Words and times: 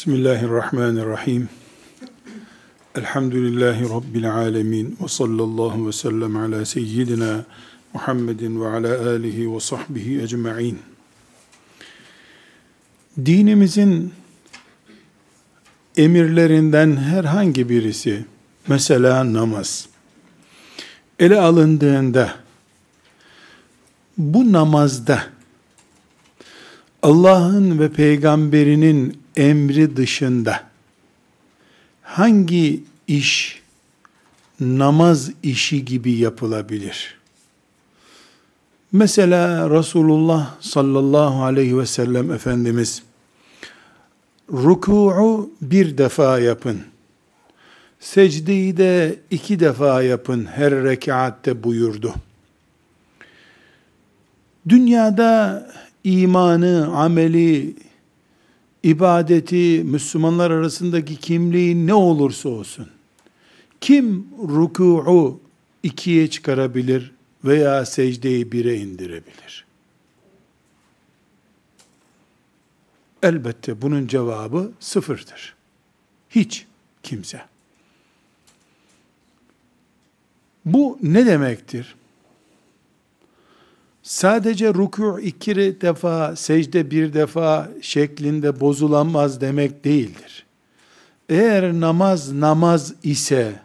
Bismillahirrahmanirrahim. 0.00 1.48
Elhamdülillahi 2.94 3.84
Rabbil 3.84 4.34
alemin. 4.34 4.98
Ve 5.02 5.08
sallallahu 5.08 5.86
ve 5.86 5.92
sellem 5.92 6.36
ala 6.36 6.64
seyyidina 6.64 7.44
Muhammedin 7.92 8.60
ve 8.60 8.66
ala 8.66 9.08
alihi 9.08 9.54
ve 9.54 9.60
sahbihi 9.60 10.22
ecma'in. 10.22 10.78
Dinimizin 13.26 14.12
emirlerinden 15.96 16.96
herhangi 16.96 17.68
birisi, 17.68 18.24
mesela 18.68 19.32
namaz, 19.32 19.88
ele 21.18 21.40
alındığında, 21.40 22.34
bu 24.18 24.52
namazda, 24.52 25.22
Allah'ın 27.02 27.78
ve 27.78 27.92
peygamberinin 27.92 29.19
emri 29.36 29.96
dışında 29.96 30.64
hangi 32.02 32.82
iş 33.06 33.62
namaz 34.60 35.30
işi 35.42 35.84
gibi 35.84 36.12
yapılabilir? 36.12 37.20
Mesela 38.92 39.70
Resulullah 39.70 40.54
sallallahu 40.60 41.42
aleyhi 41.42 41.78
ve 41.78 41.86
sellem 41.86 42.32
Efendimiz 42.32 43.02
ruku'u 44.52 45.50
bir 45.62 45.98
defa 45.98 46.38
yapın. 46.38 46.80
Secdeyi 48.00 48.76
de 48.76 49.18
iki 49.30 49.60
defa 49.60 50.02
yapın 50.02 50.44
her 50.44 50.84
rekatte 50.84 51.62
buyurdu. 51.62 52.14
Dünyada 54.68 55.66
imanı, 56.04 56.96
ameli, 56.96 57.74
ibadeti, 58.82 59.82
Müslümanlar 59.84 60.50
arasındaki 60.50 61.16
kimliği 61.16 61.86
ne 61.86 61.94
olursa 61.94 62.48
olsun, 62.48 62.88
kim 63.80 64.26
ruku'u 64.48 65.40
ikiye 65.82 66.30
çıkarabilir 66.30 67.12
veya 67.44 67.86
secdeyi 67.86 68.52
bire 68.52 68.76
indirebilir? 68.76 69.64
Elbette 73.22 73.82
bunun 73.82 74.06
cevabı 74.06 74.72
sıfırdır. 74.80 75.54
Hiç 76.30 76.66
kimse. 77.02 77.42
Bu 80.64 80.98
ne 81.02 81.26
demektir? 81.26 81.94
Sadece 84.10 84.74
ruku 84.74 85.20
iki 85.20 85.56
defa, 85.80 86.36
secde 86.36 86.90
bir 86.90 87.12
defa 87.14 87.68
şeklinde 87.82 88.60
bozulamaz 88.60 89.40
demek 89.40 89.84
değildir. 89.84 90.46
Eğer 91.28 91.72
namaz 91.72 92.32
namaz 92.32 92.94
ise 93.02 93.60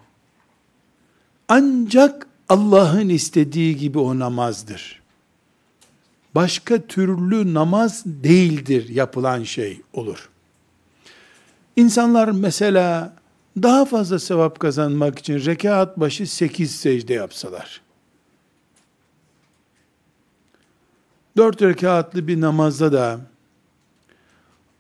ancak 1.48 2.28
Allah'ın 2.50 3.10
istediği 3.10 3.78
gibi 3.78 4.00
o 4.00 4.20
namazdır. 4.20 5.02
Başka 6.36 6.82
türlü 6.82 7.54
namaz 7.54 8.04
değildir 8.06 8.90
yapılan 8.90 9.44
şey 9.44 9.82
olur. 9.94 10.30
İnsanlar 11.76 12.28
mesela 12.28 13.16
daha 13.62 13.86
fazla 13.86 14.20
sevap 14.20 14.60
kazanmak 14.60 15.20
için 15.20 15.46
rekat 15.46 16.00
başı 16.00 16.28
sekiz 16.28 16.76
secde 16.76 17.14
yapsalar, 17.14 17.82
Dört 21.38 21.62
rekatlı 21.62 22.28
bir 22.28 22.42
namazda 22.42 22.92
da 22.92 23.20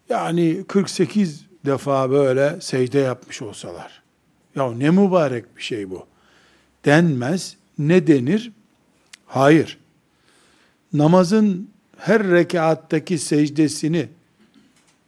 yani 0.09 0.63
48 0.67 1.45
defa 1.65 2.11
böyle 2.11 2.61
secde 2.61 2.99
yapmış 2.99 3.41
olsalar. 3.41 4.01
Ya 4.55 4.71
ne 4.71 4.89
mübarek 4.89 5.57
bir 5.57 5.61
şey 5.61 5.89
bu. 5.89 6.05
Denmez. 6.85 7.55
Ne 7.77 8.07
denir? 8.07 8.51
Hayır. 9.25 9.77
Namazın 10.93 11.69
her 11.97 12.27
rekattaki 12.27 13.19
secdesini 13.19 14.09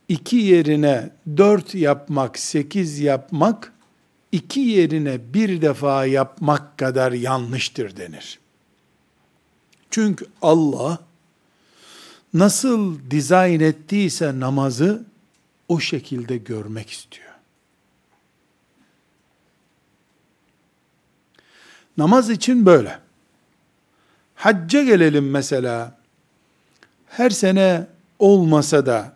iki 0.07 0.35
yerine 0.35 1.09
dört 1.37 1.75
yapmak, 1.75 2.39
sekiz 2.39 2.99
yapmak, 2.99 3.73
iki 4.31 4.59
yerine 4.59 5.33
bir 5.33 5.61
defa 5.61 6.05
yapmak 6.05 6.77
kadar 6.77 7.11
yanlıştır 7.11 7.97
denir. 7.97 8.39
Çünkü 9.91 10.25
Allah 10.41 10.99
nasıl 12.37 12.97
dizayn 13.11 13.59
ettiyse 13.59 14.39
namazı 14.39 15.03
o 15.67 15.79
şekilde 15.79 16.37
görmek 16.37 16.89
istiyor. 16.89 17.27
Namaz 21.97 22.29
için 22.29 22.65
böyle. 22.65 22.99
Hacca 24.35 24.83
gelelim 24.83 25.29
mesela. 25.29 25.97
Her 27.07 27.29
sene 27.29 27.87
olmasa 28.19 28.85
da 28.85 29.13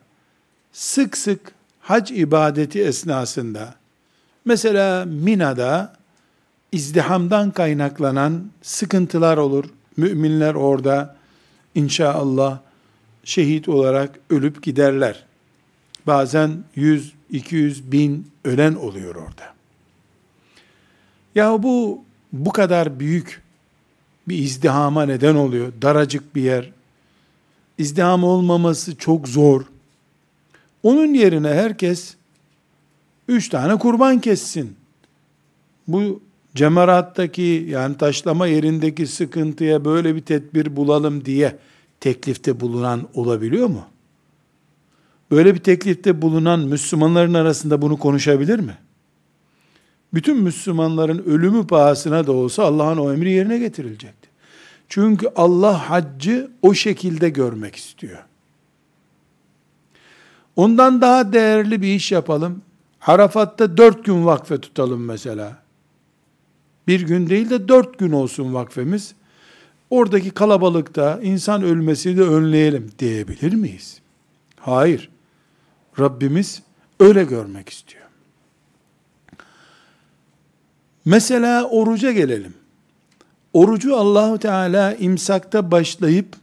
sık 0.74 1.18
sık 1.18 1.52
hac 1.80 2.12
ibadeti 2.12 2.82
esnasında 2.82 3.76
mesela 4.46 5.06
Mina'da 5.06 5.96
izdihamdan 6.72 7.52
kaynaklanan 7.52 8.52
sıkıntılar 8.62 9.38
olur. 9.38 9.66
Müminler 9.98 10.54
orada 10.54 11.16
inşallah 11.76 12.60
şehit 13.24 13.70
olarak 13.70 14.20
ölüp 14.30 14.64
giderler. 14.64 15.26
Bazen 16.08 16.64
100, 16.76 17.14
200 17.30 17.92
bin 17.92 18.28
ölen 18.46 18.74
oluyor 18.74 19.16
orada. 19.16 19.54
Ya 21.36 21.64
bu 21.64 22.04
bu 22.34 22.52
kadar 22.52 23.00
büyük 23.00 23.42
bir 24.28 24.38
izdihama 24.38 25.06
neden 25.06 25.36
oluyor. 25.36 25.74
Daracık 25.82 26.36
bir 26.36 26.42
yer. 26.42 26.72
İzdiham 27.78 28.24
olmaması 28.24 28.96
çok 28.96 29.28
zor. 29.28 29.62
Onun 30.84 31.14
yerine 31.14 31.48
herkes 31.48 32.16
üç 33.28 33.50
tane 33.50 33.76
kurban 33.76 34.20
kessin. 34.20 34.76
Bu 35.88 36.22
cemarattaki 36.56 37.66
yani 37.70 37.98
taşlama 37.98 38.48
yerindeki 38.48 39.08
sıkıntıya 39.08 39.86
böyle 39.86 40.16
bir 40.16 40.22
tedbir 40.22 40.76
bulalım 40.76 41.26
diye 41.26 41.58
teklifte 42.02 42.60
bulunan 42.60 43.08
olabiliyor 43.14 43.68
mu? 43.68 43.84
Böyle 45.32 45.56
bir 45.56 45.60
teklifte 45.60 46.22
bulunan 46.22 46.60
Müslümanların 46.60 47.34
arasında 47.34 47.82
bunu 47.82 47.98
konuşabilir 47.98 48.60
mi? 48.60 48.78
Bütün 50.14 50.38
Müslümanların 50.38 51.24
ölümü 51.24 51.68
pahasına 51.68 52.28
da 52.28 52.32
olsa 52.32 52.64
Allah'ın 52.64 52.98
o 52.98 53.14
emri 53.14 53.32
yerine 53.32 53.58
getirilecekti. 53.58 54.30
Çünkü 54.90 55.28
Allah 55.36 55.90
haccı 55.90 56.52
o 56.62 56.74
şekilde 56.74 57.30
görmek 57.30 57.76
istiyor. 57.76 58.24
Ondan 60.56 61.02
daha 61.02 61.34
değerli 61.34 61.82
bir 61.82 61.88
iş 61.88 62.12
yapalım. 62.12 62.62
Arafat'ta 63.02 63.78
dört 63.78 64.06
gün 64.06 64.26
vakfe 64.26 64.58
tutalım 64.58 65.06
mesela. 65.06 65.58
Bir 66.88 67.02
gün 67.02 67.30
değil 67.30 67.50
de 67.50 67.68
dört 67.68 68.00
gün 68.00 68.12
olsun 68.12 68.54
vakfemiz 68.54 69.16
oradaki 69.92 70.32
kalabalıkta 70.32 71.20
insan 71.24 71.64
ölmesini 71.64 72.18
de 72.18 72.22
önleyelim 72.24 72.92
diyebilir 73.00 73.54
miyiz? 73.54 74.02
Hayır. 74.60 75.10
Rabbimiz 76.00 76.62
öyle 77.00 77.24
görmek 77.24 77.70
istiyor. 77.70 78.04
Mesela 81.06 81.64
oruca 81.64 82.12
gelelim. 82.12 82.54
Orucu 83.54 83.96
Allahu 83.96 84.38
Teala 84.38 84.94
imsakta 84.94 85.72
başlayıp 85.72 86.36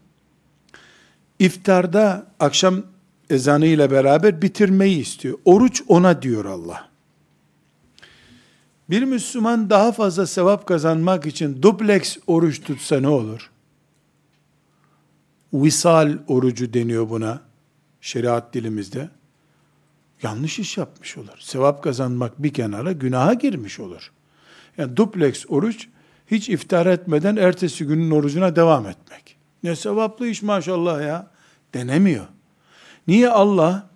iftarda 1.39 2.27
akşam 2.41 2.83
ezanı 3.31 3.67
ile 3.67 3.91
beraber 3.91 4.43
bitirmeyi 4.43 5.01
istiyor. 5.01 5.39
Oruç 5.45 5.83
ona 5.89 6.23
diyor 6.23 6.45
Allah. 6.45 6.88
Bir 8.91 9.03
Müslüman 9.03 9.71
daha 9.71 9.93
fazla 9.93 10.27
sevap 10.27 10.67
kazanmak 10.67 11.27
için 11.27 11.63
dupleks 11.63 12.17
oruç 12.27 12.63
tutsa 12.63 13.01
ne 13.01 13.09
olur? 13.09 13.51
Visal 15.53 16.19
orucu 16.29 16.75
deniyor 16.75 17.11
buna 17.11 17.41
şeriat 18.01 18.55
dilimizde. 18.55 19.09
Yanlış 20.23 20.59
iş 20.59 20.77
yapmış 20.77 21.19
olur. 21.19 21.39
Sevap 21.39 21.83
kazanmak 21.83 22.43
bir 22.43 22.55
kenara 22.55 22.93
günaha 22.93 23.41
girmiş 23.41 23.81
olur. 23.81 24.13
Yani 24.79 24.97
dupleks 24.97 25.45
oruç 25.49 25.89
hiç 26.27 26.49
iftar 26.49 26.87
etmeden 26.87 27.37
ertesi 27.37 27.87
günün 27.87 28.11
orucuna 28.11 28.57
devam 28.57 28.87
etmek. 28.87 29.37
Ne 29.63 29.77
sevaplı 29.77 30.27
iş 30.27 30.43
maşallah 30.43 31.03
ya 31.03 31.31
denemiyor. 31.75 32.27
Niye 33.07 33.29
Allah 33.29 33.88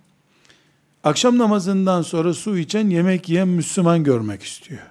akşam 1.04 1.38
namazından 1.38 2.02
sonra 2.02 2.34
su 2.34 2.58
içen, 2.58 2.90
yemek 2.90 3.28
yiyen 3.28 3.48
Müslüman 3.48 4.04
görmek 4.04 4.42
istiyor. 4.42 4.82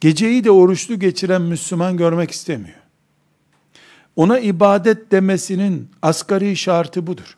Geceyi 0.00 0.44
de 0.44 0.50
oruçlu 0.50 0.98
geçiren 0.98 1.42
Müslüman 1.42 1.96
görmek 1.96 2.30
istemiyor. 2.30 2.76
Ona 4.16 4.38
ibadet 4.38 5.10
demesinin 5.10 5.90
asgari 6.02 6.56
şartı 6.56 7.06
budur. 7.06 7.36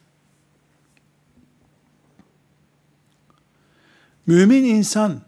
Mümin 4.26 4.64
insan 4.64 5.20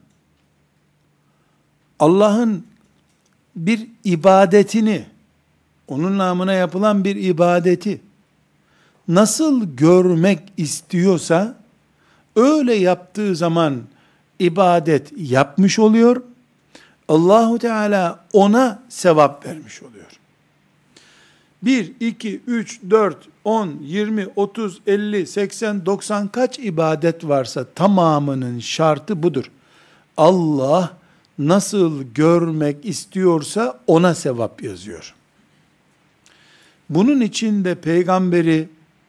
Allah'ın 1.98 2.66
bir 3.56 3.88
ibadetini, 4.04 5.06
onun 5.88 6.18
namına 6.18 6.52
yapılan 6.52 7.04
bir 7.04 7.16
ibadeti 7.16 8.00
nasıl 9.08 9.76
görmek 9.76 10.40
istiyorsa, 10.56 11.56
öyle 12.36 12.74
yaptığı 12.74 13.36
zaman 13.36 13.82
ibadet 14.38 15.12
yapmış 15.16 15.78
oluyor. 15.78 16.22
Allahu 17.08 17.58
Teala 17.58 18.24
ona 18.32 18.82
sevap 18.88 19.46
vermiş 19.46 19.82
oluyor. 19.82 20.04
1, 21.62 21.92
2, 22.00 22.40
3, 22.46 22.80
4, 22.90 23.16
10, 23.44 23.76
20, 23.82 24.26
30, 24.36 24.80
50, 24.86 25.26
80, 25.26 25.86
90 25.86 26.28
kaç 26.28 26.58
ibadet 26.58 27.24
varsa 27.24 27.64
tamamının 27.74 28.58
şartı 28.58 29.22
budur. 29.22 29.50
Allah 30.16 30.96
nasıl 31.38 32.02
görmek 32.02 32.84
istiyorsa 32.84 33.80
ona 33.86 34.14
sevap 34.14 34.62
yazıyor. 34.62 35.14
Bunun 36.90 37.20
için 37.20 37.64
de 37.64 37.74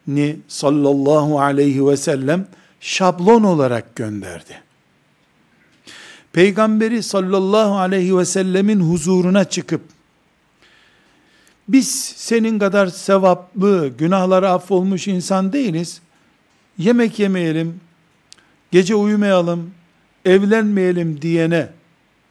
peygamberini 0.05 0.41
sallallahu 0.47 1.39
aleyhi 1.39 1.87
ve 1.87 1.97
sellem 1.97 2.47
şablon 2.79 3.43
olarak 3.43 3.95
gönderdi. 3.95 4.61
Peygamberi 6.33 7.03
sallallahu 7.03 7.77
aleyhi 7.77 8.17
ve 8.17 8.25
sellemin 8.25 8.79
huzuruna 8.79 9.43
çıkıp 9.43 9.81
biz 11.67 11.91
senin 12.15 12.59
kadar 12.59 12.87
sevaplı, 12.87 13.87
günahları 13.87 14.49
affolmuş 14.49 15.07
insan 15.07 15.53
değiliz. 15.53 16.01
Yemek 16.77 17.19
yemeyelim, 17.19 17.79
gece 18.71 18.95
uyumayalım, 18.95 19.71
evlenmeyelim 20.25 21.21
diyene 21.21 21.69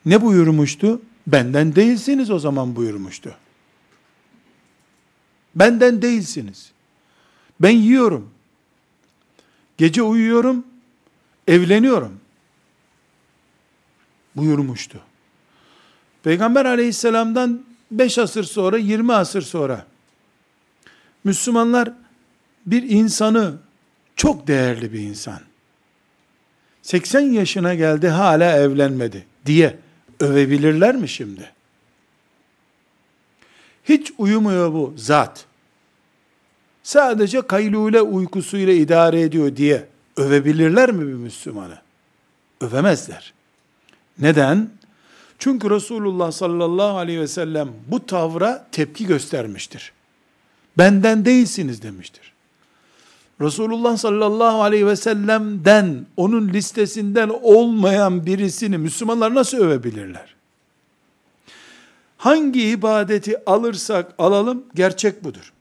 ne 0.06 0.22
buyurmuştu? 0.22 1.02
Benden 1.26 1.74
değilsiniz 1.74 2.30
o 2.30 2.38
zaman 2.38 2.76
buyurmuştu. 2.76 3.34
Benden 5.54 6.02
değilsiniz. 6.02 6.73
Ben 7.60 7.70
yiyorum. 7.70 8.30
Gece 9.76 10.02
uyuyorum, 10.02 10.66
evleniyorum. 11.48 12.20
Buyurmuştu. 14.36 15.00
Peygamber 16.22 16.64
aleyhisselamdan 16.64 17.64
5 17.90 18.18
asır 18.18 18.44
sonra, 18.44 18.78
20 18.78 19.12
asır 19.12 19.42
sonra 19.42 19.86
Müslümanlar 21.24 21.92
bir 22.66 22.82
insanı 22.82 23.54
çok 24.16 24.46
değerli 24.46 24.92
bir 24.92 25.00
insan. 25.00 25.40
80 26.82 27.20
yaşına 27.20 27.74
geldi 27.74 28.08
hala 28.08 28.56
evlenmedi 28.56 29.26
diye 29.46 29.78
övebilirler 30.20 30.96
mi 30.96 31.08
şimdi? 31.08 31.52
Hiç 33.84 34.12
uyumuyor 34.18 34.72
bu 34.72 34.94
zat. 34.96 35.46
Sadece 36.84 37.42
kaylule 37.42 38.02
uykusuyla 38.02 38.72
idare 38.72 39.20
ediyor 39.20 39.56
diye 39.56 39.86
övebilirler 40.16 40.92
mi 40.92 41.08
bir 41.08 41.14
Müslümanı? 41.14 41.78
Övemezler. 42.60 43.34
Neden? 44.18 44.70
Çünkü 45.38 45.70
Resulullah 45.70 46.32
sallallahu 46.32 46.96
aleyhi 46.96 47.20
ve 47.20 47.28
sellem 47.28 47.68
bu 47.88 48.06
tavra 48.06 48.66
tepki 48.72 49.06
göstermiştir. 49.06 49.92
Benden 50.78 51.24
değilsiniz 51.24 51.82
demiştir. 51.82 52.32
Resulullah 53.40 53.96
sallallahu 53.96 54.62
aleyhi 54.62 54.86
ve 54.86 54.96
sellem'den, 54.96 56.06
onun 56.16 56.48
listesinden 56.48 57.28
olmayan 57.42 58.26
birisini 58.26 58.78
Müslümanlar 58.78 59.34
nasıl 59.34 59.58
övebilirler? 59.58 60.34
Hangi 62.16 62.62
ibadeti 62.62 63.50
alırsak 63.50 64.14
alalım, 64.18 64.64
gerçek 64.74 65.24
budur. 65.24 65.53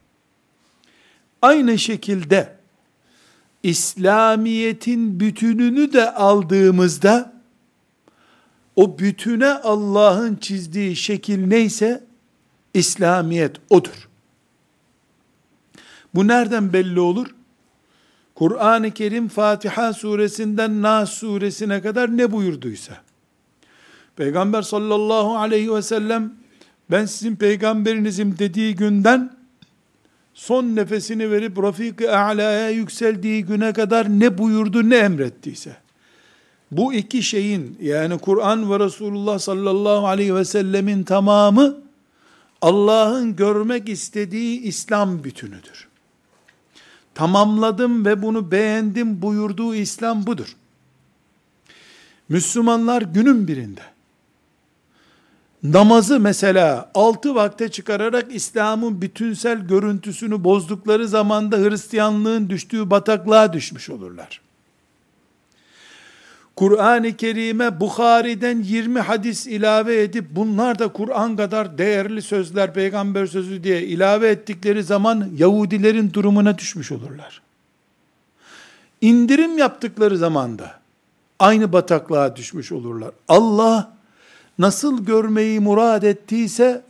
Aynı 1.43 1.79
şekilde, 1.79 2.55
İslamiyet'in 3.63 5.19
bütününü 5.19 5.93
de 5.93 6.13
aldığımızda, 6.13 7.33
o 8.75 8.99
bütüne 8.99 9.49
Allah'ın 9.53 10.35
çizdiği 10.35 10.95
şekil 10.95 11.47
neyse, 11.47 12.03
İslamiyet 12.73 13.55
odur. 13.69 14.09
Bu 16.15 16.27
nereden 16.27 16.73
belli 16.73 16.99
olur? 16.99 17.35
Kur'an-ı 18.35 18.91
Kerim 18.91 19.27
Fatiha 19.27 19.93
suresinden 19.93 20.81
Nas 20.81 21.09
suresine 21.09 21.81
kadar 21.81 22.17
ne 22.17 22.31
buyurduysa. 22.31 22.93
Peygamber 24.15 24.61
sallallahu 24.61 25.37
aleyhi 25.37 25.73
ve 25.73 25.81
sellem 25.81 26.33
ben 26.91 27.05
sizin 27.05 27.35
peygamberinizim 27.35 28.39
dediği 28.39 28.75
günden 28.75 29.42
son 30.33 30.63
nefesini 30.63 31.31
verip 31.31 31.63
Rafik-i 31.63 32.09
A'la'ya 32.09 32.69
yükseldiği 32.69 33.45
güne 33.45 33.73
kadar 33.73 34.09
ne 34.09 34.37
buyurdu 34.37 34.89
ne 34.89 34.97
emrettiyse. 34.97 35.77
Bu 36.71 36.93
iki 36.93 37.23
şeyin 37.23 37.77
yani 37.81 38.17
Kur'an 38.17 38.71
ve 38.71 38.79
Resulullah 38.79 39.39
sallallahu 39.39 40.07
aleyhi 40.07 40.35
ve 40.35 40.45
sellemin 40.45 41.03
tamamı 41.03 41.77
Allah'ın 42.61 43.35
görmek 43.35 43.89
istediği 43.89 44.61
İslam 44.61 45.23
bütünüdür 45.23 45.93
tamamladım 47.15 48.05
ve 48.05 48.21
bunu 48.21 48.51
beğendim 48.51 49.21
buyurduğu 49.21 49.75
İslam 49.75 50.27
budur. 50.27 50.55
Müslümanlar 52.29 53.01
günün 53.01 53.47
birinde 53.47 53.81
namazı 55.63 56.19
mesela 56.19 56.91
altı 56.93 57.35
vakte 57.35 57.71
çıkararak 57.71 58.35
İslam'ın 58.35 59.01
bütünsel 59.01 59.59
görüntüsünü 59.59 60.43
bozdukları 60.43 61.07
zamanda 61.07 61.57
Hristiyanlığın 61.57 62.49
düştüğü 62.49 62.89
bataklığa 62.89 63.53
düşmüş 63.53 63.89
olurlar. 63.89 64.41
Kur'an-ı 66.55 67.17
Kerim'e 67.17 67.79
Bukhari'den 67.79 68.61
20 68.61 68.99
hadis 68.99 69.47
ilave 69.47 70.01
edip 70.01 70.25
bunlar 70.31 70.79
da 70.79 70.87
Kur'an 70.87 71.35
kadar 71.37 71.77
değerli 71.77 72.21
sözler, 72.21 72.73
peygamber 72.73 73.25
sözü 73.25 73.63
diye 73.63 73.81
ilave 73.81 74.29
ettikleri 74.29 74.83
zaman 74.83 75.29
Yahudilerin 75.37 76.13
durumuna 76.13 76.57
düşmüş 76.57 76.91
olurlar. 76.91 77.41
İndirim 79.01 79.57
yaptıkları 79.57 80.17
zaman 80.17 80.59
da 80.59 80.79
aynı 81.39 81.73
bataklığa 81.73 82.35
düşmüş 82.35 82.71
olurlar. 82.71 83.11
Allah 83.27 83.93
nasıl 84.59 85.05
görmeyi 85.05 85.59
murad 85.59 86.03
ettiyse 86.03 86.81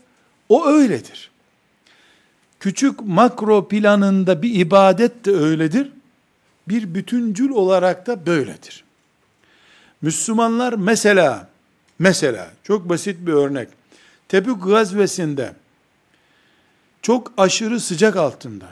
o 0.50 0.68
öyledir. 0.68 1.32
Küçük 2.60 3.02
makro 3.02 3.68
planında 3.68 4.42
bir 4.42 4.56
ibadet 4.56 5.26
de 5.26 5.32
öyledir. 5.32 5.92
Bir 6.68 6.96
bütüncül 6.96 7.50
olarak 7.50 8.08
da 8.08 8.26
böyledir. 8.26 8.84
Müslümanlar 10.02 10.74
mesela, 10.74 11.50
mesela 12.00 12.52
çok 12.64 12.90
basit 12.90 13.28
bir 13.28 13.34
örnek. 13.34 13.70
Tebük 14.28 14.64
gazvesinde 14.64 15.54
çok 17.02 17.34
aşırı 17.38 17.80
sıcak 17.80 18.16
altında, 18.16 18.66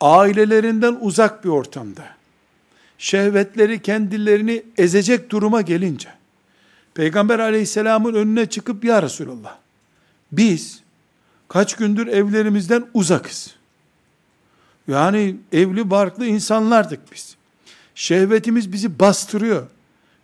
ailelerinden 0.00 0.98
uzak 1.00 1.44
bir 1.44 1.48
ortamda, 1.48 2.04
şehvetleri 2.98 3.82
kendilerini 3.82 4.62
ezecek 4.78 5.30
duruma 5.30 5.60
gelince, 5.60 6.08
Peygamber 6.98 7.38
aleyhisselamın 7.38 8.14
önüne 8.14 8.46
çıkıp, 8.46 8.84
Ya 8.84 9.02
Resulallah, 9.02 9.56
biz 10.32 10.80
kaç 11.48 11.76
gündür 11.76 12.06
evlerimizden 12.06 12.86
uzakız. 12.94 13.54
Yani 14.88 15.36
evli 15.52 15.90
barklı 15.90 16.26
insanlardık 16.26 17.00
biz. 17.12 17.36
Şehvetimiz 17.94 18.72
bizi 18.72 18.98
bastırıyor 18.98 19.66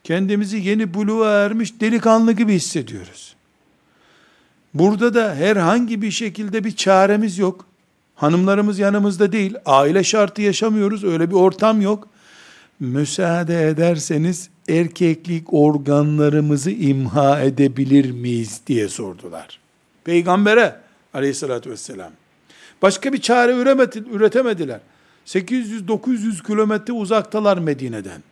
kendimizi 0.05 0.59
yeni 0.59 0.95
buluğa 0.95 1.31
ermiş 1.31 1.81
delikanlı 1.81 2.33
gibi 2.33 2.55
hissediyoruz. 2.55 3.35
Burada 4.75 5.15
da 5.15 5.35
herhangi 5.35 6.03
bir 6.03 6.11
şekilde 6.11 6.65
bir 6.65 6.77
çaremiz 6.77 7.39
yok. 7.39 7.67
Hanımlarımız 8.15 8.79
yanımızda 8.79 9.33
değil. 9.33 9.55
Aile 9.67 10.05
şartı 10.05 10.43
yaşamıyoruz. 10.43 11.05
Öyle 11.05 11.31
bir 11.31 11.35
ortam 11.35 11.81
yok. 11.81 12.09
Müsaade 12.81 13.69
ederseniz 13.69 14.51
erkeklik 14.69 15.55
organlarımızı 15.55 16.71
imha 16.71 17.41
edebilir 17.41 18.11
miyiz 18.11 18.61
diye 18.67 18.89
sordular. 18.89 19.61
Peygambere 20.05 20.81
aleyhissalatü 21.15 21.71
vesselam. 21.71 22.11
Başka 22.83 23.13
bir 23.13 23.21
çare 23.21 23.53
üretemediler. 24.13 24.81
800-900 25.27 26.47
kilometre 26.47 26.93
uzaktalar 26.93 27.59
Medine'den. 27.59 28.23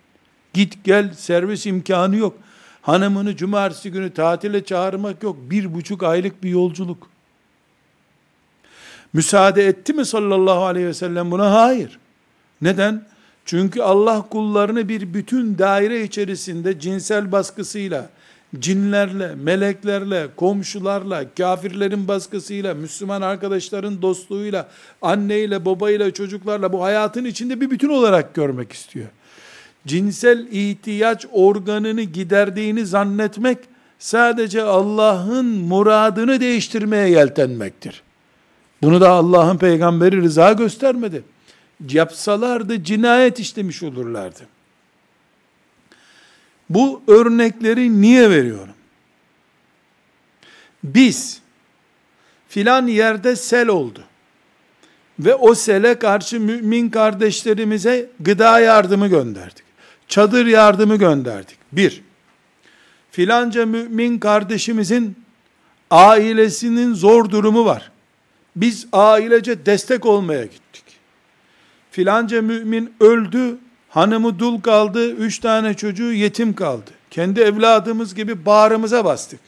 Git 0.53 0.85
gel 0.85 1.15
servis 1.15 1.67
imkanı 1.67 2.17
yok. 2.17 2.39
Hanımını 2.83 3.37
cumartesi 3.37 3.91
günü 3.91 4.11
tatile 4.11 4.65
çağırmak 4.65 5.23
yok. 5.23 5.37
Bir 5.51 5.75
buçuk 5.75 6.03
aylık 6.03 6.43
bir 6.43 6.51
yolculuk. 6.51 7.09
Müsaade 9.13 9.67
etti 9.67 9.93
mi 9.93 10.05
sallallahu 10.05 10.65
aleyhi 10.65 10.87
ve 10.87 10.95
sellem 10.95 11.31
buna? 11.31 11.53
Hayır. 11.53 11.99
Neden? 12.63 13.05
Çünkü 13.45 13.83
Allah 13.83 14.27
kullarını 14.31 14.89
bir 14.89 15.15
bütün 15.15 15.59
daire 15.59 16.03
içerisinde 16.03 16.81
cinsel 16.81 17.33
baskısıyla, 17.33 18.11
cinlerle, 18.59 19.35
meleklerle, 19.35 20.27
komşularla, 20.37 21.25
kafirlerin 21.37 22.09
baskısıyla, 22.09 22.75
Müslüman 22.75 23.23
arkadaşların 23.23 24.03
dostluğuyla, 24.03 24.69
anneyle, 25.03 25.65
babayla, 25.65 26.11
çocuklarla 26.11 26.73
bu 26.73 26.83
hayatın 26.83 27.25
içinde 27.25 27.61
bir 27.61 27.71
bütün 27.71 27.89
olarak 27.89 28.35
görmek 28.35 28.73
istiyor. 28.73 29.07
Cinsel 29.87 30.47
ihtiyaç 30.51 31.27
organını 31.33 32.03
giderdiğini 32.03 32.87
zannetmek 32.87 33.59
sadece 33.99 34.63
Allah'ın 34.63 35.47
muradını 35.47 36.41
değiştirmeye 36.41 37.09
yeltenmektir. 37.09 38.03
Bunu 38.83 39.01
da 39.01 39.11
Allah'ın 39.11 39.57
peygamberi 39.59 40.23
rıza 40.23 40.53
göstermedi. 40.53 41.23
Yapsalardı 41.91 42.85
cinayet 42.85 43.41
işlemiş 43.41 43.83
olurlardı. 43.83 44.47
Bu 46.71 47.03
örnekleri 47.07 48.03
niye 48.03 48.31
veriyorum? 48.31 48.75
Biz 50.85 51.41
filan 52.49 52.87
yerde 52.87 53.37
sel 53.37 53.69
oldu. 53.69 54.05
Ve 55.19 55.35
o 55.35 55.55
sele 55.55 55.99
karşı 55.99 56.41
mümin 56.41 56.91
kardeşlerimize 56.91 58.11
gıda 58.21 58.61
yardımı 58.61 59.09
gönderdik. 59.09 59.65
Çadır 60.09 60.47
yardımı 60.47 60.97
gönderdik. 60.97 61.59
Bir, 61.73 62.03
filanca 63.11 63.67
mümin 63.67 64.19
kardeşimizin 64.19 65.17
ailesinin 65.91 66.95
zor 66.95 67.31
durumu 67.31 67.65
var. 67.65 67.91
Biz 68.57 68.87
ailece 68.93 69.67
destek 69.67 70.07
olmaya 70.07 70.45
gittik. 70.45 70.82
Filanca 71.93 72.43
mümin 72.43 72.95
öldü, 73.01 73.59
hanımı 73.89 74.39
dul 74.39 74.61
kaldı, 74.61 75.11
üç 75.11 75.39
tane 75.39 75.75
çocuğu 75.75 76.13
yetim 76.13 76.55
kaldı. 76.55 76.91
Kendi 77.11 77.41
evladımız 77.41 78.15
gibi 78.15 78.47
bağrımıza 78.47 79.05
bastık. 79.05 79.41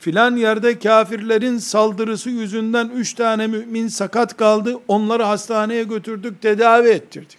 Filan 0.00 0.36
yerde 0.36 0.78
kafirlerin 0.78 1.58
saldırısı 1.58 2.30
yüzünden 2.30 2.88
üç 2.88 3.14
tane 3.14 3.46
mümin 3.46 3.88
sakat 3.88 4.36
kaldı, 4.36 4.80
onları 4.88 5.22
hastaneye 5.22 5.82
götürdük, 5.82 6.42
tedavi 6.42 6.88
ettirdik. 6.88 7.38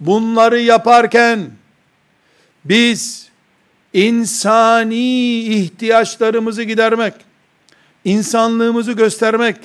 Bunları 0.00 0.60
yaparken, 0.60 1.50
biz 2.64 3.28
insani 3.92 5.38
ihtiyaçlarımızı 5.38 6.62
gidermek, 6.62 7.14
insanlığımızı 8.04 8.92
göstermek, 8.92 9.56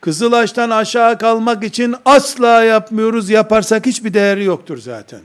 Kızılaş'tan 0.00 0.70
aşağı 0.70 1.18
kalmak 1.18 1.64
için 1.64 1.94
asla 2.04 2.62
yapmıyoruz. 2.64 3.30
Yaparsak 3.30 3.86
hiçbir 3.86 4.14
değeri 4.14 4.44
yoktur 4.44 4.78
zaten. 4.78 5.20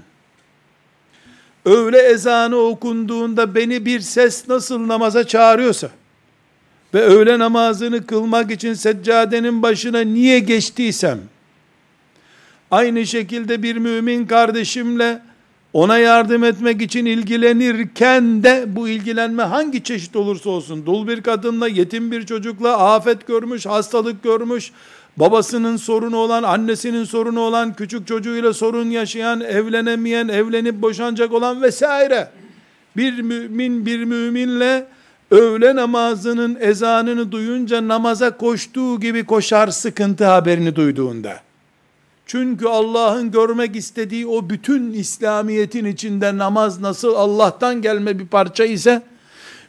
Öğle 1.66 1.98
ezanı 1.98 2.56
okunduğunda 2.56 3.56
beni 3.56 3.86
bir 3.86 4.00
ses 4.00 4.48
nasıl 4.48 4.88
namaza 4.88 5.28
çağırıyorsa 5.28 5.90
ve 6.94 7.02
öğle 7.02 7.40
namazını 7.40 8.06
kılmak 8.06 8.52
için 8.52 8.74
seccadenin 8.74 9.62
başına 9.62 10.00
niye 10.00 10.40
geçtiysem 10.40 11.20
aynı 12.72 13.08
şekilde 13.08 13.64
bir 13.64 13.76
mümin 13.76 14.26
kardeşimle 14.26 15.22
ona 15.74 15.98
yardım 15.98 16.44
etmek 16.44 16.82
için 16.82 17.06
ilgilenirken 17.06 18.44
de 18.44 18.66
bu 18.68 18.90
ilgilenme 18.90 19.44
hangi 19.44 19.84
çeşit 19.84 20.16
olursa 20.16 20.50
olsun, 20.50 20.86
dul 20.86 21.08
bir 21.08 21.22
kadınla, 21.22 21.68
yetim 21.68 22.12
bir 22.12 22.26
çocukla, 22.26 22.94
afet 22.94 23.28
görmüş, 23.28 23.66
hastalık 23.66 24.24
görmüş, 24.24 24.72
babasının 25.18 25.78
sorunu 25.78 26.18
olan, 26.18 26.44
annesinin 26.44 27.04
sorunu 27.04 27.40
olan, 27.40 27.74
küçük 27.74 28.08
çocuğuyla 28.08 28.54
sorun 28.54 28.90
yaşayan, 28.90 29.42
evlenemeyen, 29.42 30.28
evlenip 30.28 30.82
boşanacak 30.82 31.34
olan 31.34 31.62
vesaire. 31.62 32.30
Bir 32.98 33.22
mümin 33.22 33.86
bir 33.86 34.04
müminle 34.04 34.88
öğle 35.32 35.76
namazının 35.76 36.58
ezanını 36.60 37.32
duyunca 37.32 37.88
namaza 37.88 38.38
koştuğu 38.38 39.00
gibi 39.00 39.26
koşar 39.26 39.68
sıkıntı 39.68 40.26
haberini 40.26 40.76
duyduğunda. 40.76 41.51
Çünkü 42.32 42.68
Allah'ın 42.68 43.32
görmek 43.32 43.76
istediği 43.76 44.28
o 44.28 44.50
bütün 44.50 44.94
İslamiyet'in 44.94 45.86
içinde 45.86 46.38
namaz 46.38 46.80
nasıl 46.80 47.16
Allah'tan 47.16 47.82
gelme 47.82 48.20
bir 48.20 48.28
parça 48.28 48.66
ise, 48.66 49.02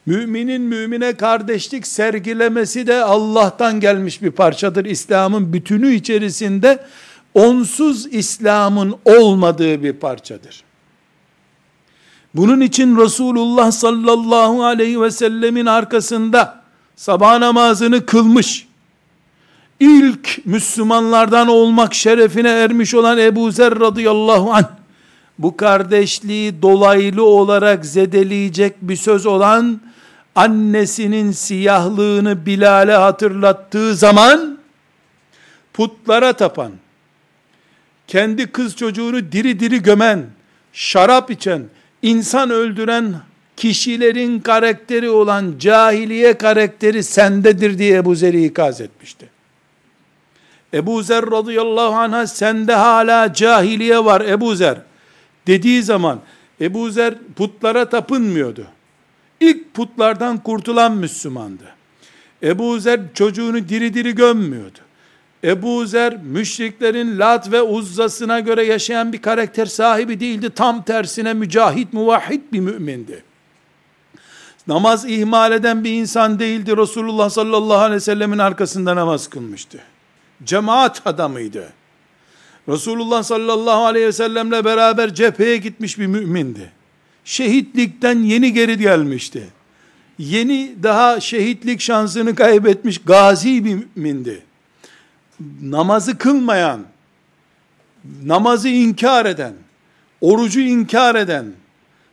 müminin 0.06 0.62
mümine 0.62 1.16
kardeşlik 1.16 1.86
sergilemesi 1.86 2.86
de 2.86 3.04
Allah'tan 3.04 3.80
gelmiş 3.80 4.22
bir 4.22 4.30
parçadır. 4.30 4.84
İslam'ın 4.84 5.52
bütünü 5.52 5.94
içerisinde 5.94 6.84
onsuz 7.34 8.06
İslam'ın 8.06 8.94
olmadığı 9.04 9.82
bir 9.82 9.92
parçadır. 9.92 10.62
Bunun 12.34 12.60
için 12.60 12.96
Resulullah 12.96 13.70
sallallahu 13.70 14.64
aleyhi 14.64 15.00
ve 15.00 15.10
sellemin 15.10 15.66
arkasında 15.66 16.62
sabah 16.96 17.38
namazını 17.38 18.06
kılmış, 18.06 18.66
ilk 19.82 20.46
Müslümanlardan 20.46 21.48
olmak 21.48 21.94
şerefine 21.94 22.50
ermiş 22.50 22.94
olan 22.94 23.18
Ebu 23.18 23.50
Zer 23.50 23.80
radıyallahu 23.80 24.52
anh, 24.52 24.68
bu 25.38 25.56
kardeşliği 25.56 26.62
dolaylı 26.62 27.24
olarak 27.24 27.86
zedeleyecek 27.86 28.74
bir 28.82 28.96
söz 28.96 29.26
olan, 29.26 29.80
annesinin 30.34 31.32
siyahlığını 31.32 32.46
Bilal'e 32.46 32.92
hatırlattığı 32.92 33.96
zaman, 33.96 34.58
putlara 35.72 36.32
tapan, 36.32 36.72
kendi 38.06 38.46
kız 38.46 38.76
çocuğunu 38.76 39.32
diri 39.32 39.60
diri 39.60 39.82
gömen, 39.82 40.26
şarap 40.72 41.30
içen, 41.30 41.62
insan 42.02 42.50
öldüren 42.50 43.14
kişilerin 43.56 44.40
karakteri 44.40 45.10
olan 45.10 45.54
cahiliye 45.58 46.38
karakteri 46.38 47.02
sendedir 47.02 47.78
diye 47.78 47.96
Ebu 47.96 48.14
Zer'i 48.14 48.44
ikaz 48.44 48.80
etmişti. 48.80 49.31
Ebu 50.74 51.02
Zer 51.02 51.30
radıyallahu 51.30 51.94
anh'a 51.94 52.26
sende 52.26 52.74
hala 52.74 53.32
cahiliye 53.32 54.04
var 54.04 54.20
Ebu 54.20 54.54
Zer 54.54 54.78
dediği 55.46 55.82
zaman 55.82 56.20
Ebu 56.60 56.90
Zer 56.90 57.14
putlara 57.36 57.88
tapınmıyordu. 57.88 58.66
İlk 59.40 59.74
putlardan 59.74 60.42
kurtulan 60.42 60.96
Müslümandı. 60.96 61.64
Ebu 62.42 62.80
Zer 62.80 63.00
çocuğunu 63.14 63.68
diri 63.68 63.94
diri 63.94 64.14
gömmüyordu. 64.14 64.78
Ebu 65.44 65.86
Zer 65.86 66.16
müşriklerin 66.16 67.18
Lat 67.18 67.52
ve 67.52 67.62
Uzzasına 67.62 68.40
göre 68.40 68.64
yaşayan 68.64 69.12
bir 69.12 69.22
karakter 69.22 69.66
sahibi 69.66 70.20
değildi. 70.20 70.50
Tam 70.50 70.82
tersine 70.82 71.34
mücahit, 71.34 71.92
muvahhid 71.92 72.42
bir 72.52 72.60
mümindi. 72.60 73.24
Namaz 74.66 75.04
ihmal 75.04 75.52
eden 75.52 75.84
bir 75.84 75.90
insan 75.90 76.38
değildi. 76.38 76.76
Resulullah 76.76 77.30
sallallahu 77.30 77.78
aleyhi 77.78 77.96
ve 77.96 78.00
sellemin 78.00 78.38
arkasında 78.38 78.96
namaz 78.96 79.28
kılmıştı 79.28 79.78
cemaat 80.44 81.06
adamıydı. 81.06 81.72
Resulullah 82.68 83.22
sallallahu 83.22 83.84
aleyhi 83.84 84.06
ve 84.06 84.12
sellemle 84.12 84.64
beraber 84.64 85.14
cepheye 85.14 85.56
gitmiş 85.56 85.98
bir 85.98 86.06
mümindi. 86.06 86.72
Şehitlikten 87.24 88.18
yeni 88.22 88.52
geri 88.52 88.78
gelmişti. 88.78 89.48
Yeni 90.18 90.74
daha 90.82 91.20
şehitlik 91.20 91.80
şansını 91.80 92.34
kaybetmiş 92.34 92.98
gazi 92.98 93.64
bir 93.64 93.84
mümindi. 93.94 94.42
Namazı 95.62 96.18
kılmayan, 96.18 96.80
namazı 98.24 98.68
inkar 98.68 99.26
eden, 99.26 99.54
orucu 100.20 100.60
inkar 100.60 101.14
eden, 101.14 101.46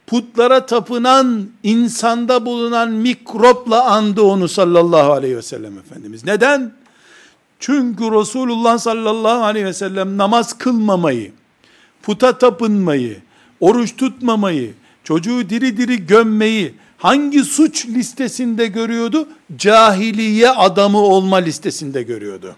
putlara 0.07 0.65
tapınan 0.65 1.49
insanda 1.63 2.45
bulunan 2.45 2.91
mikropla 2.91 3.85
andı 3.85 4.21
onu 4.21 4.47
sallallahu 4.47 5.11
aleyhi 5.11 5.37
ve 5.37 5.41
sellem 5.41 5.77
Efendimiz. 5.77 6.25
Neden? 6.25 6.78
Çünkü 7.59 8.03
Resulullah 8.03 8.77
sallallahu 8.77 9.43
aleyhi 9.43 9.65
ve 9.65 9.73
sellem 9.73 10.17
namaz 10.17 10.57
kılmamayı, 10.57 11.31
puta 12.01 12.37
tapınmayı, 12.37 13.17
oruç 13.59 13.95
tutmamayı, 13.95 14.73
çocuğu 15.03 15.49
diri 15.49 15.77
diri 15.77 16.05
gömmeyi 16.05 16.73
hangi 16.97 17.43
suç 17.43 17.85
listesinde 17.87 18.67
görüyordu? 18.67 19.27
Cahiliye 19.57 20.49
adamı 20.49 20.97
olma 20.97 21.37
listesinde 21.37 22.03
görüyordu. 22.03 22.55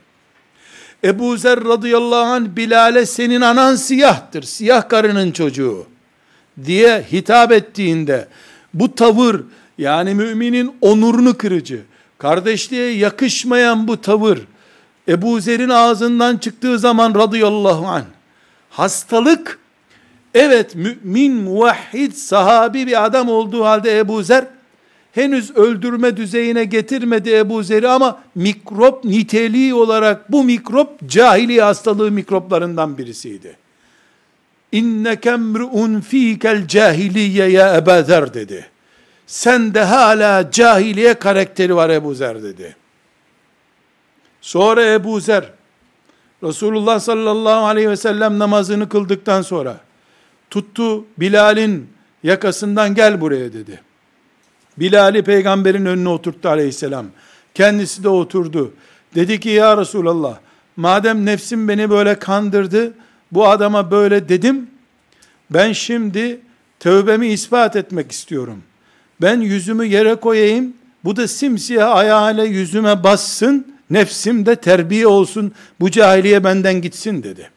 Ebu 1.03 1.37
Zer 1.37 1.63
radıyallahu 1.63 2.31
anh 2.31 2.55
Bilal'e 2.55 3.05
senin 3.05 3.41
anan 3.41 3.75
siyahtır, 3.75 4.43
siyah 4.43 4.89
karının 4.89 5.31
çocuğu 5.31 5.85
diye 6.65 7.05
hitap 7.11 7.51
ettiğinde 7.51 8.27
bu 8.73 8.95
tavır 8.95 9.41
yani 9.77 10.13
müminin 10.13 10.75
onurunu 10.81 11.37
kırıcı, 11.37 11.81
kardeşliğe 12.17 12.91
yakışmayan 12.91 13.87
bu 13.87 14.01
tavır 14.01 14.39
Ebu 15.07 15.39
Zer'in 15.39 15.69
ağzından 15.69 16.37
çıktığı 16.37 16.79
zaman 16.79 17.15
radıyallahu 17.15 17.87
anh, 17.87 18.05
hastalık, 18.69 19.59
evet 20.33 20.75
mümin, 20.75 21.33
muvahhid, 21.33 22.13
sahabi 22.13 22.87
bir 22.87 23.05
adam 23.05 23.29
olduğu 23.29 23.65
halde 23.65 23.99
Ebu 23.99 24.23
Zer, 24.23 24.45
henüz 25.11 25.57
öldürme 25.57 26.17
düzeyine 26.17 26.65
getirmedi 26.65 27.35
Ebu 27.35 27.63
Zer'i 27.63 27.87
ama 27.87 28.19
mikrop 28.35 29.05
niteliği 29.05 29.73
olarak 29.73 30.31
bu 30.31 30.43
mikrop 30.43 31.09
cahiliye 31.09 31.63
hastalığı 31.63 32.11
mikroplarından 32.11 32.97
birisiydi. 32.97 33.57
inneke 34.71 35.29
emru'un 35.29 36.01
fikel 36.01 36.67
cahiliye 36.67 37.47
ya 37.47 37.75
Ebu 37.75 38.07
Zer 38.07 38.33
dedi. 38.33 38.65
Sen 39.27 39.73
de 39.73 39.83
hala 39.83 40.51
cahiliye 40.51 41.13
karakteri 41.13 41.75
var 41.75 41.89
Ebu 41.89 42.15
Zer 42.15 42.43
dedi. 42.43 42.80
Sonra 44.41 44.85
Ebu 44.85 45.19
Zer, 45.19 45.51
Resulullah 46.43 46.99
sallallahu 46.99 47.65
aleyhi 47.65 47.89
ve 47.89 47.97
sellem 47.97 48.39
namazını 48.39 48.89
kıldıktan 48.89 49.41
sonra, 49.41 49.77
tuttu 50.49 51.05
Bilal'in 51.17 51.89
yakasından 52.23 52.95
gel 52.95 53.21
buraya 53.21 53.53
dedi. 53.53 53.81
Bilal'i 54.77 55.23
peygamberin 55.23 55.85
önüne 55.85 56.09
oturttu 56.09 56.49
aleyhisselam. 56.49 57.05
Kendisi 57.53 58.03
de 58.03 58.09
oturdu. 58.09 58.73
Dedi 59.15 59.39
ki 59.39 59.49
ya 59.49 59.77
Resulallah, 59.77 60.37
madem 60.75 61.25
nefsim 61.25 61.67
beni 61.67 61.89
böyle 61.89 62.19
kandırdı, 62.19 62.93
bu 63.31 63.47
adama 63.47 63.91
böyle 63.91 64.29
dedim, 64.29 64.67
ben 65.49 65.71
şimdi 65.73 66.39
tövbemi 66.79 67.27
ispat 67.27 67.75
etmek 67.75 68.11
istiyorum. 68.11 68.63
Ben 69.21 69.41
yüzümü 69.41 69.85
yere 69.85 70.15
koyayım, 70.15 70.73
bu 71.03 71.15
da 71.15 71.27
simsiyah 71.27 71.95
ayağıyla 71.95 72.43
yüzüme 72.43 73.03
bassın, 73.03 73.75
nefsim 73.91 74.45
de 74.45 74.55
terbiye 74.55 75.07
olsun, 75.07 75.51
bu 75.79 75.91
cahiliye 75.91 76.43
benden 76.43 76.81
gitsin 76.81 77.23
dedi. 77.23 77.49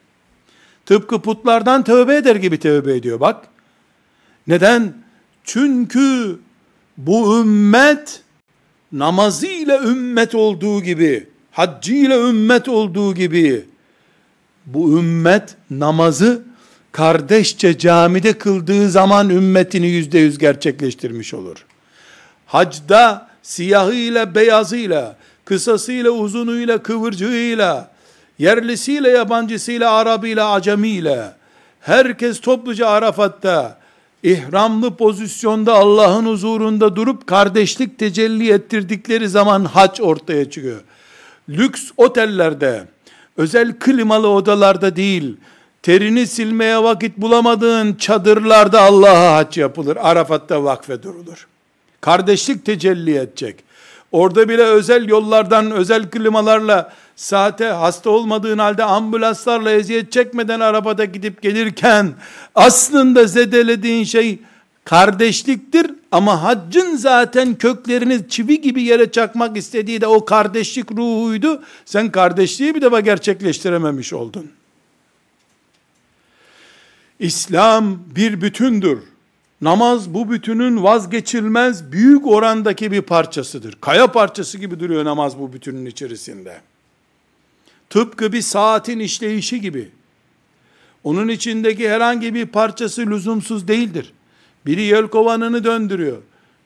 Tıpkı 0.87 1.23
putlardan 1.23 1.85
tövbe 1.85 2.17
eder 2.17 2.37
gibi 2.37 2.59
tövbe 2.59 2.97
ediyor 2.97 3.21
bak. 3.21 3.47
Neden? 4.47 4.95
Çünkü 5.45 6.39
bu 6.99 7.41
ümmet 7.41 8.23
namazıyla 8.93 9.83
ümmet 9.83 10.35
olduğu 10.35 10.83
gibi, 10.83 11.27
haccıyla 11.51 12.29
ümmet 12.29 12.69
olduğu 12.69 13.15
gibi, 13.15 13.65
bu 14.67 14.99
ümmet 14.99 15.57
namazı 15.71 16.43
kardeşçe 16.93 17.79
camide 17.79 18.39
kıldığı 18.39 18.91
zaman 18.91 19.31
ümmetini 19.31 19.87
yüzde 19.87 20.19
yüz 20.19 20.39
gerçekleştirmiş 20.39 21.35
olur. 21.35 21.67
Hacda 22.47 23.29
siyahıyla 23.43 24.35
beyazıyla, 24.35 25.17
kısasıyla 25.45 26.11
uzunuyla 26.11 26.83
kıvırcığıyla, 26.83 27.91
yerlisiyle 28.39 29.11
yabancısıyla 29.11 29.93
Arabıyla 29.93 30.53
acemiyle, 30.53 31.33
herkes 31.81 32.41
topluca 32.41 32.89
Arafat'ta, 32.89 33.79
ihramlı 34.23 34.97
pozisyonda 34.97 35.75
Allah'ın 35.75 36.27
huzurunda 36.27 36.97
durup 36.97 37.27
kardeşlik 37.27 37.99
tecelli 37.99 38.53
ettirdikleri 38.53 39.29
zaman 39.29 39.65
hac 39.65 40.01
ortaya 40.01 40.51
çıkıyor. 40.51 40.81
Lüks 41.49 41.91
otellerde, 41.97 42.85
özel 43.37 43.79
klimalı 43.79 44.29
odalarda 44.29 44.97
değil, 44.97 45.37
terini 45.83 46.27
silmeye 46.27 46.83
vakit 46.83 47.17
bulamadığın 47.17 47.95
çadırlarda 47.95 48.81
Allah'a 48.81 49.37
hac 49.37 49.59
yapılır. 49.59 49.99
Arafat'ta 50.01 50.65
vakfe 50.65 51.03
durulur. 51.03 51.47
Kardeşlik 52.01 52.65
tecelli 52.65 53.17
edecek. 53.17 53.65
Orada 54.15 54.49
bile 54.49 54.63
özel 54.63 55.09
yollardan, 55.09 55.71
özel 55.71 56.11
klimalarla, 56.11 56.93
saate 57.17 57.65
hasta 57.65 58.11
olmadığın 58.11 58.59
halde 58.59 58.85
ambulanslarla 58.85 59.71
eziyet 59.71 60.13
çekmeden 60.13 60.61
arabada 60.61 61.05
gidip 61.05 61.43
gelirken, 61.43 62.13
aslında 62.55 63.27
zedelediğin 63.27 64.05
şey 64.05 64.39
kardeşliktir 64.85 65.91
ama 66.13 66.43
haccın 66.43 66.97
zaten 66.97 67.55
köklerini 67.55 68.29
çivi 68.29 68.61
gibi 68.61 68.83
yere 68.83 69.13
çakmak 69.13 69.57
istediği 69.57 70.01
de 70.01 70.07
o 70.07 70.25
kardeşlik 70.25 70.93
ruhuydu. 70.93 71.63
Sen 71.85 72.11
kardeşliği 72.11 72.75
bir 72.75 72.83
defa 72.83 73.01
gerçekleştirememiş 73.01 74.13
oldun. 74.13 74.51
İslam 77.19 77.99
bir 78.17 78.41
bütündür. 78.41 78.99
Namaz 79.61 80.15
bu 80.15 80.31
bütünün 80.31 80.83
vazgeçilmez 80.83 81.93
büyük 81.93 82.27
orandaki 82.27 82.93
bir 82.93 83.03
parçasıdır. 83.03 83.77
Kaya 83.81 84.13
parçası 84.13 84.59
gibi 84.59 84.81
duruyor 84.81 85.05
namaz 85.05 85.39
bu 85.39 85.53
bütünün 85.53 85.87
içerisinde. 85.87 86.61
Tıpkı 87.91 88.33
bir 88.33 88.43
saatin 88.43 88.99
işleyişi 88.99 89.61
gibi. 89.61 89.89
Onun 91.05 91.29
içindeki 91.29 91.91
herhangi 91.91 92.35
bir 92.35 92.47
parçası 92.47 93.07
lüzumsuz 93.07 93.69
değildir. 93.69 94.13
Biri 94.67 94.83
yelkovanını 94.83 95.65
döndürüyor. 95.65 96.19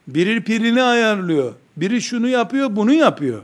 Biri 0.09 0.45
pirini 0.45 0.83
ayarlıyor. 0.83 1.53
Biri 1.77 2.03
şunu 2.03 2.29
yapıyor, 2.29 2.77
bunu 2.77 2.93
yapıyor. 2.93 3.43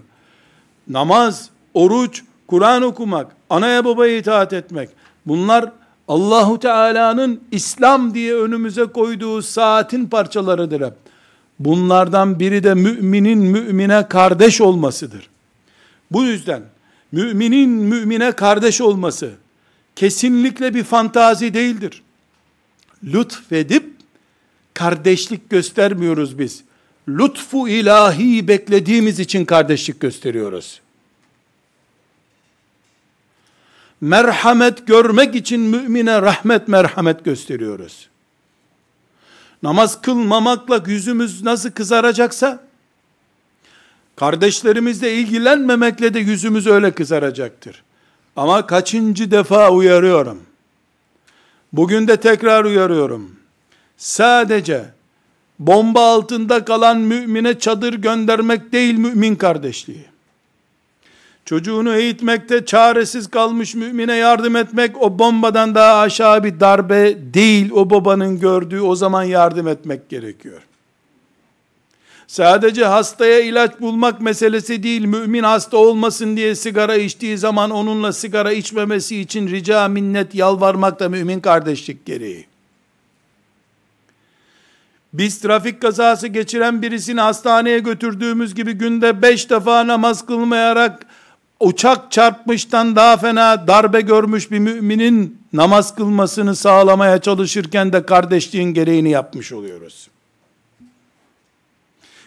Namaz, 0.88 1.50
oruç, 1.74 2.22
Kur'an 2.46 2.82
okumak, 2.82 3.36
anaya 3.50 3.84
babaya 3.84 4.16
itaat 4.16 4.52
etmek. 4.52 4.90
Bunlar 5.26 5.72
Allahu 6.08 6.58
Teala'nın 6.58 7.40
İslam 7.50 8.14
diye 8.14 8.34
önümüze 8.34 8.84
koyduğu 8.84 9.42
saatin 9.42 10.06
parçalarıdır 10.06 10.80
hep. 10.80 10.94
Bunlardan 11.58 12.40
biri 12.40 12.64
de 12.64 12.74
müminin 12.74 13.38
mümine 13.38 14.08
kardeş 14.08 14.60
olmasıdır. 14.60 15.30
Bu 16.10 16.24
yüzden 16.24 16.62
müminin 17.12 17.70
mümine 17.70 18.32
kardeş 18.32 18.80
olması 18.80 19.30
kesinlikle 19.96 20.74
bir 20.74 20.84
fantazi 20.84 21.54
değildir. 21.54 22.02
Lütfedip 23.04 23.94
kardeşlik 24.74 25.50
göstermiyoruz 25.50 26.38
biz. 26.38 26.64
Lütfu 27.08 27.68
ilahi 27.68 28.48
beklediğimiz 28.48 29.20
için 29.20 29.44
kardeşlik 29.44 30.00
gösteriyoruz. 30.00 30.80
Merhamet 34.04 34.86
görmek 34.86 35.34
için 35.34 35.60
mümine 35.60 36.22
rahmet 36.22 36.68
merhamet 36.68 37.24
gösteriyoruz. 37.24 38.08
Namaz 39.62 40.02
kılmamakla 40.02 40.82
yüzümüz 40.86 41.42
nasıl 41.42 41.70
kızaracaksa, 41.70 42.64
kardeşlerimizle 44.16 45.14
ilgilenmemekle 45.14 46.14
de 46.14 46.18
yüzümüz 46.18 46.66
öyle 46.66 46.90
kızaracaktır. 46.90 47.82
Ama 48.36 48.66
kaçıncı 48.66 49.30
defa 49.30 49.70
uyarıyorum. 49.70 50.42
Bugün 51.72 52.08
de 52.08 52.16
tekrar 52.16 52.64
uyarıyorum. 52.64 53.36
Sadece 53.96 54.84
bomba 55.58 56.14
altında 56.14 56.64
kalan 56.64 56.98
mümine 56.98 57.58
çadır 57.58 57.94
göndermek 57.94 58.72
değil 58.72 58.94
mümin 58.94 59.36
kardeşliği 59.36 60.13
çocuğunu 61.44 61.94
eğitmekte 61.94 62.64
çaresiz 62.66 63.30
kalmış 63.30 63.74
mümine 63.74 64.14
yardım 64.14 64.56
etmek 64.56 65.02
o 65.02 65.18
bombadan 65.18 65.74
daha 65.74 66.00
aşağı 66.00 66.44
bir 66.44 66.60
darbe 66.60 67.16
değil 67.34 67.70
o 67.70 67.90
babanın 67.90 68.40
gördüğü 68.40 68.80
o 68.80 68.96
zaman 68.96 69.22
yardım 69.22 69.68
etmek 69.68 70.08
gerekiyor. 70.08 70.62
Sadece 72.26 72.84
hastaya 72.84 73.40
ilaç 73.40 73.80
bulmak 73.80 74.20
meselesi 74.20 74.82
değil, 74.82 75.04
mümin 75.04 75.42
hasta 75.42 75.76
olmasın 75.76 76.36
diye 76.36 76.54
sigara 76.54 76.96
içtiği 76.96 77.38
zaman 77.38 77.70
onunla 77.70 78.12
sigara 78.12 78.52
içmemesi 78.52 79.20
için 79.20 79.48
rica 79.48 79.88
minnet 79.88 80.34
yalvarmak 80.34 81.00
da 81.00 81.08
mümin 81.08 81.40
kardeşlik 81.40 82.06
gereği. 82.06 82.46
Biz 85.12 85.38
trafik 85.40 85.82
kazası 85.82 86.26
geçiren 86.26 86.82
birisini 86.82 87.20
hastaneye 87.20 87.78
götürdüğümüz 87.78 88.54
gibi 88.54 88.72
günde 88.72 89.22
beş 89.22 89.50
defa 89.50 89.86
namaz 89.86 90.26
kılmayarak 90.26 91.06
uçak 91.60 92.12
çarpmıştan 92.12 92.96
daha 92.96 93.16
fena 93.16 93.66
darbe 93.66 94.00
görmüş 94.00 94.50
bir 94.50 94.58
müminin 94.58 95.38
namaz 95.52 95.94
kılmasını 95.94 96.56
sağlamaya 96.56 97.20
çalışırken 97.20 97.92
de 97.92 98.06
kardeşliğin 98.06 98.74
gereğini 98.74 99.10
yapmış 99.10 99.52
oluyoruz. 99.52 100.08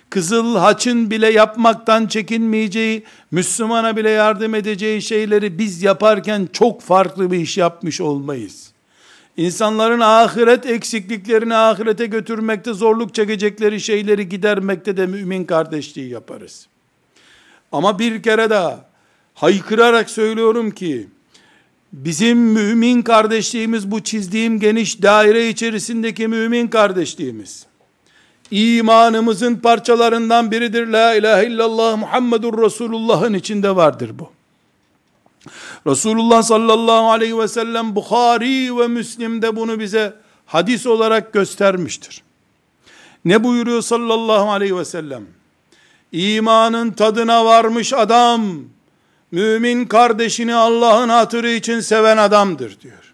Kızıl 0.09 0.55
haçın 0.55 1.11
bile 1.11 1.31
yapmaktan 1.31 2.07
çekinmeyeceği, 2.07 3.03
Müslümana 3.31 3.97
bile 3.97 4.09
yardım 4.09 4.55
edeceği 4.55 5.01
şeyleri 5.01 5.57
biz 5.59 5.83
yaparken 5.83 6.49
çok 6.53 6.81
farklı 6.81 7.31
bir 7.31 7.39
iş 7.39 7.57
yapmış 7.57 8.01
olmayız. 8.01 8.71
İnsanların 9.37 9.99
ahiret 9.99 10.65
eksikliklerini 10.65 11.55
ahirete 11.55 12.05
götürmekte 12.05 12.73
zorluk 12.73 13.15
çekecekleri 13.15 13.81
şeyleri 13.81 14.29
gidermekte 14.29 14.97
de 14.97 15.05
mümin 15.05 15.45
kardeşliği 15.45 16.09
yaparız. 16.09 16.67
Ama 17.71 17.99
bir 17.99 18.23
kere 18.23 18.49
daha 18.49 18.86
haykırarak 19.37 20.09
söylüyorum 20.09 20.71
ki, 20.71 21.07
bizim 21.93 22.37
mümin 22.37 23.01
kardeşliğimiz 23.01 23.91
bu 23.91 24.03
çizdiğim 24.03 24.59
geniş 24.59 25.01
daire 25.01 25.49
içerisindeki 25.49 26.27
mümin 26.27 26.67
kardeşliğimiz. 26.67 27.65
İmanımızın 28.51 29.55
parçalarından 29.55 30.51
biridir. 30.51 30.87
La 30.87 31.15
ilahe 31.15 31.47
illallah 31.47 31.97
Muhammedur 31.97 32.63
Resulullah'ın 32.63 33.33
içinde 33.33 33.75
vardır 33.75 34.11
bu. 34.19 34.29
Resulullah 35.87 36.43
sallallahu 36.43 37.09
aleyhi 37.09 37.37
ve 37.37 37.47
sellem 37.47 37.95
Bukhari 37.95 38.77
ve 38.77 38.87
Müslim'de 38.87 39.55
bunu 39.55 39.79
bize 39.79 40.13
hadis 40.45 40.87
olarak 40.87 41.33
göstermiştir. 41.33 42.23
Ne 43.25 43.43
buyuruyor 43.43 43.81
sallallahu 43.81 44.51
aleyhi 44.51 44.77
ve 44.77 44.85
sellem? 44.85 45.25
İmanın 46.11 46.91
tadına 46.91 47.45
varmış 47.45 47.93
adam, 47.93 48.59
mümin 49.31 49.85
kardeşini 49.85 50.55
Allah'ın 50.55 51.09
hatırı 51.09 51.49
için 51.49 51.79
seven 51.79 52.17
adamdır 52.17 52.77
diyor. 52.81 53.13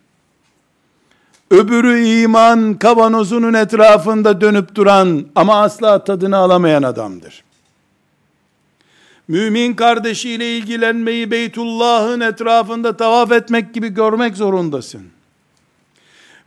öbürü 1.52 2.06
iman 2.06 2.74
kavanozunun 2.74 3.54
etrafında 3.54 4.42
dönüp 4.42 4.76
duran 4.76 5.26
ama 5.36 5.62
asla 5.62 6.04
tadını 6.04 6.38
alamayan 6.38 6.84
adamdır. 6.84 7.44
Mümin 9.28 9.74
kardeşiyle 9.74 10.58
ilgilenmeyi 10.58 11.32
Beytullah'ın 11.32 12.20
etrafında 12.20 12.98
tavaf 12.98 13.32
etmek 13.32 13.74
gibi 13.74 13.90
görmek 13.90 14.38
zorundasın. 14.38 15.02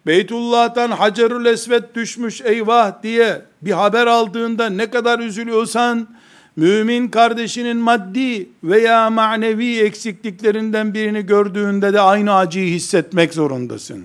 Beytullah'tan 0.07 0.91
Hacerül 0.91 1.47
Esved 1.47 1.85
düşmüş 1.95 2.41
eyvah 2.41 3.03
diye 3.03 3.43
bir 3.63 3.73
haber 3.73 4.07
aldığında 4.07 4.69
ne 4.69 4.91
kadar 4.91 5.19
üzülüyorsan, 5.19 6.09
mümin 6.57 7.09
kardeşinin 7.09 7.77
maddi 7.77 8.49
veya 8.65 9.11
manevi 9.11 9.79
eksikliklerinden 9.79 10.95
birini 10.95 11.27
gördüğünde 11.27 11.93
de 11.93 12.01
aynı 12.01 12.35
acıyı 12.35 12.75
hissetmek 12.75 13.35
zorundasın. 13.35 14.03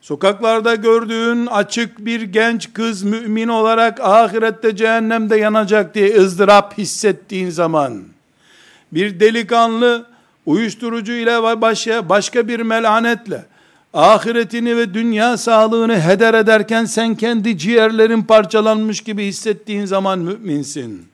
Sokaklarda 0.00 0.74
gördüğün 0.74 1.46
açık 1.46 1.98
bir 1.98 2.22
genç 2.22 2.72
kız 2.72 3.02
mümin 3.02 3.48
olarak 3.48 4.00
ahirette 4.00 4.76
cehennemde 4.76 5.36
yanacak 5.36 5.94
diye 5.94 6.16
ızdırap 6.16 6.78
hissettiğin 6.78 7.50
zaman, 7.50 8.02
bir 8.92 9.20
delikanlı 9.20 10.06
uyuşturucu 10.46 11.12
ile 11.12 11.42
başka, 11.60 12.08
başka 12.08 12.48
bir 12.48 12.60
melanetle, 12.60 13.44
ahiretini 13.94 14.76
ve 14.76 14.94
dünya 14.94 15.36
sağlığını 15.36 16.00
heder 16.00 16.34
ederken 16.34 16.84
sen 16.84 17.14
kendi 17.14 17.58
ciğerlerin 17.58 18.22
parçalanmış 18.22 19.00
gibi 19.00 19.24
hissettiğin 19.26 19.84
zaman 19.84 20.18
müminsin. 20.18 21.11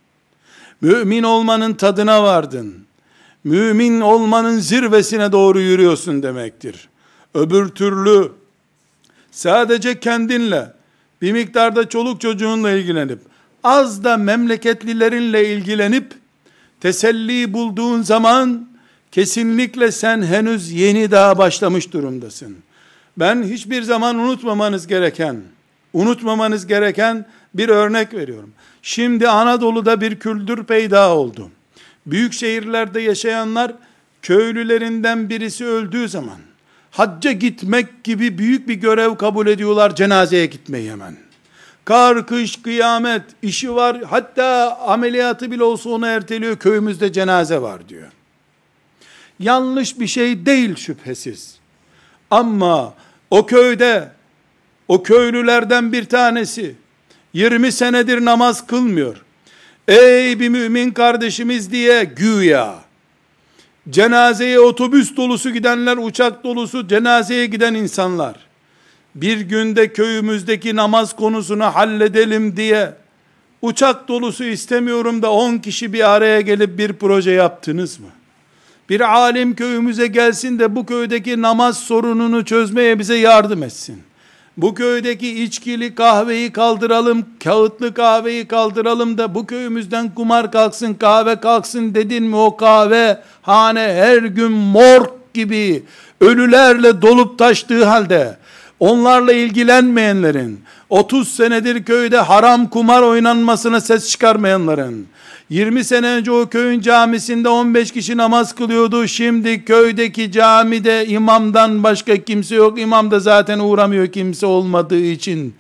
Mümin 0.80 1.22
olmanın 1.22 1.74
tadına 1.74 2.22
vardın. 2.22 2.74
Mümin 3.44 4.00
olmanın 4.00 4.58
zirvesine 4.58 5.32
doğru 5.32 5.60
yürüyorsun 5.60 6.22
demektir. 6.22 6.88
Öbür 7.34 7.68
türlü 7.68 8.32
sadece 9.30 10.00
kendinle, 10.00 10.72
bir 11.22 11.32
miktarda 11.32 11.88
çoluk 11.88 12.20
çocuğunla 12.20 12.70
ilgilenip, 12.70 13.18
az 13.64 14.04
da 14.04 14.16
memleketlilerinle 14.16 15.54
ilgilenip, 15.54 16.14
teselli 16.80 17.52
bulduğun 17.52 18.02
zaman, 18.02 18.68
kesinlikle 19.12 19.92
sen 19.92 20.22
henüz 20.22 20.72
yeni 20.72 21.10
daha 21.10 21.38
başlamış 21.38 21.92
durumdasın. 21.92 22.56
Ben 23.16 23.42
hiçbir 23.42 23.82
zaman 23.82 24.18
unutmamanız 24.18 24.86
gereken, 24.86 25.42
unutmamanız 25.92 26.66
gereken 26.66 27.26
bir 27.54 27.68
örnek 27.68 28.14
veriyorum. 28.14 28.52
Şimdi 28.88 29.28
Anadolu'da 29.28 30.00
bir 30.00 30.18
kültür 30.18 30.64
peyda 30.64 31.14
oldu. 31.14 31.50
Büyük 32.06 32.32
şehirlerde 32.32 33.00
yaşayanlar 33.00 33.72
köylülerinden 34.22 35.28
birisi 35.28 35.64
öldüğü 35.64 36.08
zaman 36.08 36.38
hacca 36.90 37.32
gitmek 37.32 38.04
gibi 38.04 38.38
büyük 38.38 38.68
bir 38.68 38.74
görev 38.74 39.16
kabul 39.16 39.46
ediyorlar 39.46 39.94
cenazeye 39.94 40.46
gitmeyi 40.46 40.90
hemen. 40.90 41.16
Kar, 41.84 42.26
kış, 42.26 42.62
kıyamet, 42.62 43.22
işi 43.42 43.74
var. 43.74 44.02
Hatta 44.02 44.78
ameliyatı 44.86 45.50
bile 45.50 45.64
olsa 45.64 45.90
onu 45.90 46.06
erteliyor. 46.06 46.56
Köyümüzde 46.56 47.12
cenaze 47.12 47.62
var 47.62 47.88
diyor. 47.88 48.08
Yanlış 49.38 50.00
bir 50.00 50.06
şey 50.06 50.46
değil 50.46 50.76
şüphesiz. 50.76 51.58
Ama 52.30 52.94
o 53.30 53.46
köyde 53.46 54.12
o 54.88 55.02
köylülerden 55.02 55.92
bir 55.92 56.04
tanesi 56.04 56.74
20 57.32 57.72
senedir 57.72 58.24
namaz 58.24 58.66
kılmıyor. 58.66 59.16
Ey 59.88 60.40
bir 60.40 60.48
mümin 60.48 60.90
kardeşimiz 60.90 61.72
diye 61.72 62.04
güya 62.04 62.74
cenazeye 63.90 64.60
otobüs 64.60 65.16
dolusu 65.16 65.50
gidenler, 65.50 65.96
uçak 65.96 66.44
dolusu 66.44 66.88
cenazeye 66.88 67.46
giden 67.46 67.74
insanlar 67.74 68.36
bir 69.14 69.40
günde 69.40 69.92
köyümüzdeki 69.92 70.76
namaz 70.76 71.16
konusunu 71.16 71.64
halledelim 71.64 72.56
diye 72.56 72.94
uçak 73.62 74.08
dolusu 74.08 74.44
istemiyorum 74.44 75.22
da 75.22 75.32
10 75.32 75.58
kişi 75.58 75.92
bir 75.92 76.10
araya 76.10 76.40
gelip 76.40 76.78
bir 76.78 76.92
proje 76.92 77.30
yaptınız 77.30 77.98
mı? 78.00 78.08
Bir 78.88 79.00
alim 79.00 79.54
köyümüze 79.54 80.06
gelsin 80.06 80.58
de 80.58 80.76
bu 80.76 80.86
köydeki 80.86 81.42
namaz 81.42 81.78
sorununu 81.78 82.44
çözmeye 82.44 82.98
bize 82.98 83.14
yardım 83.14 83.62
etsin. 83.62 84.02
Bu 84.58 84.74
köydeki 84.74 85.42
içkili 85.42 85.94
kahveyi 85.94 86.52
kaldıralım, 86.52 87.26
kağıtlı 87.44 87.94
kahveyi 87.94 88.48
kaldıralım 88.48 89.18
da 89.18 89.34
bu 89.34 89.46
köyümüzden 89.46 90.14
kumar 90.14 90.52
kalksın, 90.52 90.94
kahve 90.94 91.40
kalksın 91.40 91.94
dedin 91.94 92.24
mi 92.24 92.36
o 92.36 92.56
kahve? 92.56 93.22
Hane 93.42 93.80
her 93.80 94.18
gün 94.22 94.52
morg 94.52 95.06
gibi 95.34 95.82
ölülerle 96.20 97.02
dolup 97.02 97.38
taştığı 97.38 97.84
halde 97.84 98.36
onlarla 98.80 99.32
ilgilenmeyenlerin 99.32 100.60
30 100.90 101.28
senedir 101.28 101.84
köyde 101.84 102.18
haram 102.18 102.68
kumar 102.70 103.02
oynanmasına 103.02 103.80
ses 103.80 104.10
çıkarmayanların 104.10 105.06
20 105.50 105.84
sene 105.84 106.06
önce 106.06 106.30
o 106.30 106.48
köyün 106.48 106.80
camisinde 106.80 107.48
15 107.48 107.92
kişi 107.92 108.16
namaz 108.16 108.54
kılıyordu. 108.54 109.08
Şimdi 109.08 109.64
köydeki 109.64 110.32
camide 110.32 111.06
imamdan 111.06 111.82
başka 111.82 112.16
kimse 112.16 112.54
yok. 112.54 112.80
İmam 112.80 113.10
da 113.10 113.20
zaten 113.20 113.58
uğramıyor 113.58 114.06
kimse 114.06 114.46
olmadığı 114.46 115.00
için. 115.00 115.54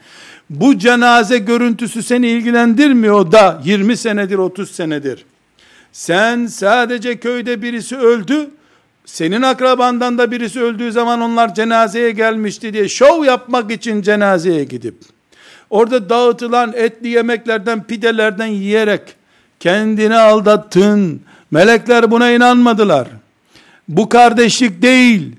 Bu 0.50 0.78
cenaze 0.78 1.38
görüntüsü 1.38 2.02
seni 2.02 2.28
ilgilendirmiyor 2.28 3.32
da 3.32 3.62
20 3.64 3.96
senedir 3.96 4.38
30 4.38 4.70
senedir. 4.70 5.24
Sen 5.92 6.46
sadece 6.46 7.18
köyde 7.20 7.62
birisi 7.62 7.96
öldü. 7.96 8.50
Senin 9.04 9.42
akrabandan 9.42 10.18
da 10.18 10.30
birisi 10.30 10.60
öldüğü 10.60 10.92
zaman 10.92 11.20
onlar 11.20 11.54
cenazeye 11.54 12.10
gelmişti 12.10 12.72
diye 12.72 12.88
şov 12.88 13.24
yapmak 13.24 13.70
için 13.70 14.02
cenazeye 14.02 14.64
gidip 14.64 14.94
orada 15.70 16.08
dağıtılan 16.08 16.72
etli 16.76 17.08
yemeklerden 17.08 17.84
pidelerden 17.84 18.46
yiyerek 18.46 19.17
Kendini 19.60 20.16
aldattın. 20.16 21.22
Melekler 21.50 22.10
buna 22.10 22.30
inanmadılar. 22.30 23.08
Bu 23.88 24.08
kardeşlik 24.08 24.82
değil. 24.82 25.36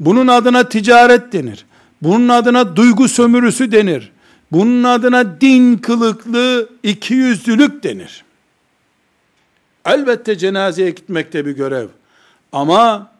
Bunun 0.00 0.26
adına 0.26 0.68
ticaret 0.68 1.32
denir. 1.32 1.66
Bunun 2.02 2.28
adına 2.28 2.76
duygu 2.76 3.08
sömürüsü 3.08 3.72
denir. 3.72 4.12
Bunun 4.52 4.84
adına 4.84 5.40
din 5.40 5.76
kılıklı 5.76 6.68
iki 6.82 7.14
yüzlülük 7.14 7.82
denir. 7.82 8.24
Elbette 9.84 10.38
cenazeye 10.38 10.90
gitmekte 10.90 11.46
bir 11.46 11.52
görev. 11.52 11.88
Ama 12.52 13.10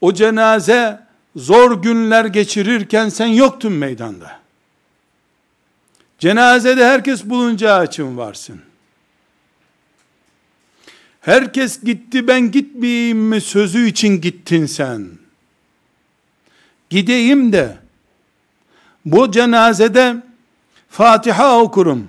o 0.00 0.14
cenaze 0.14 1.00
zor 1.36 1.82
günler 1.82 2.24
geçirirken 2.24 3.08
sen 3.08 3.26
yoktun 3.26 3.72
meydanda. 3.72 4.30
Cenazede 6.18 6.86
herkes 6.86 7.24
bulunca 7.24 7.84
için 7.84 8.16
varsın. 8.16 8.60
Herkes 11.22 11.80
gitti 11.82 12.28
ben 12.28 12.50
gitmeyeyim 12.50 13.18
mi 13.18 13.40
sözü 13.40 13.86
için 13.86 14.20
gittin 14.20 14.66
sen. 14.66 15.08
Gideyim 16.90 17.52
de 17.52 17.76
bu 19.04 19.30
cenazede 19.30 20.16
Fatiha 20.88 21.58
okurum. 21.60 22.08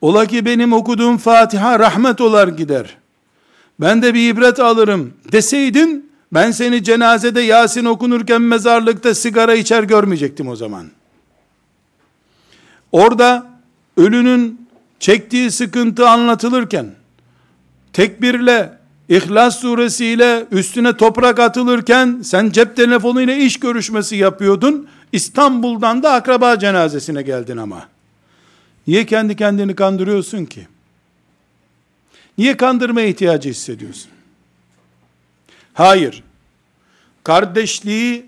Ola 0.00 0.26
ki 0.26 0.44
benim 0.44 0.72
okuduğum 0.72 1.18
Fatiha 1.18 1.78
rahmet 1.78 2.20
olar 2.20 2.48
gider. 2.48 2.96
Ben 3.80 4.02
de 4.02 4.14
bir 4.14 4.28
ibret 4.28 4.60
alırım 4.60 5.14
deseydin 5.32 6.10
ben 6.32 6.50
seni 6.50 6.84
cenazede 6.84 7.40
Yasin 7.40 7.84
okunurken 7.84 8.42
mezarlıkta 8.42 9.14
sigara 9.14 9.54
içer 9.54 9.82
görmeyecektim 9.82 10.48
o 10.48 10.56
zaman. 10.56 10.86
Orada 12.92 13.46
ölünün 13.96 14.68
çektiği 14.98 15.50
sıkıntı 15.50 16.08
anlatılırken 16.08 16.99
tekbirle, 17.92 18.80
İhlas 19.10 19.60
suresiyle 19.60 20.46
üstüne 20.50 20.96
toprak 20.96 21.38
atılırken 21.38 22.22
sen 22.24 22.50
cep 22.50 22.76
telefonuyla 22.76 23.34
iş 23.34 23.60
görüşmesi 23.60 24.16
yapıyordun. 24.16 24.88
İstanbul'dan 25.12 26.02
da 26.02 26.12
akraba 26.12 26.58
cenazesine 26.58 27.22
geldin 27.22 27.56
ama. 27.56 27.88
Niye 28.86 29.06
kendi 29.06 29.36
kendini 29.36 29.74
kandırıyorsun 29.74 30.44
ki? 30.44 30.68
Niye 32.38 32.56
kandırma 32.56 33.00
ihtiyacı 33.00 33.48
hissediyorsun? 33.48 34.10
Hayır. 35.74 36.22
Kardeşliği 37.24 38.26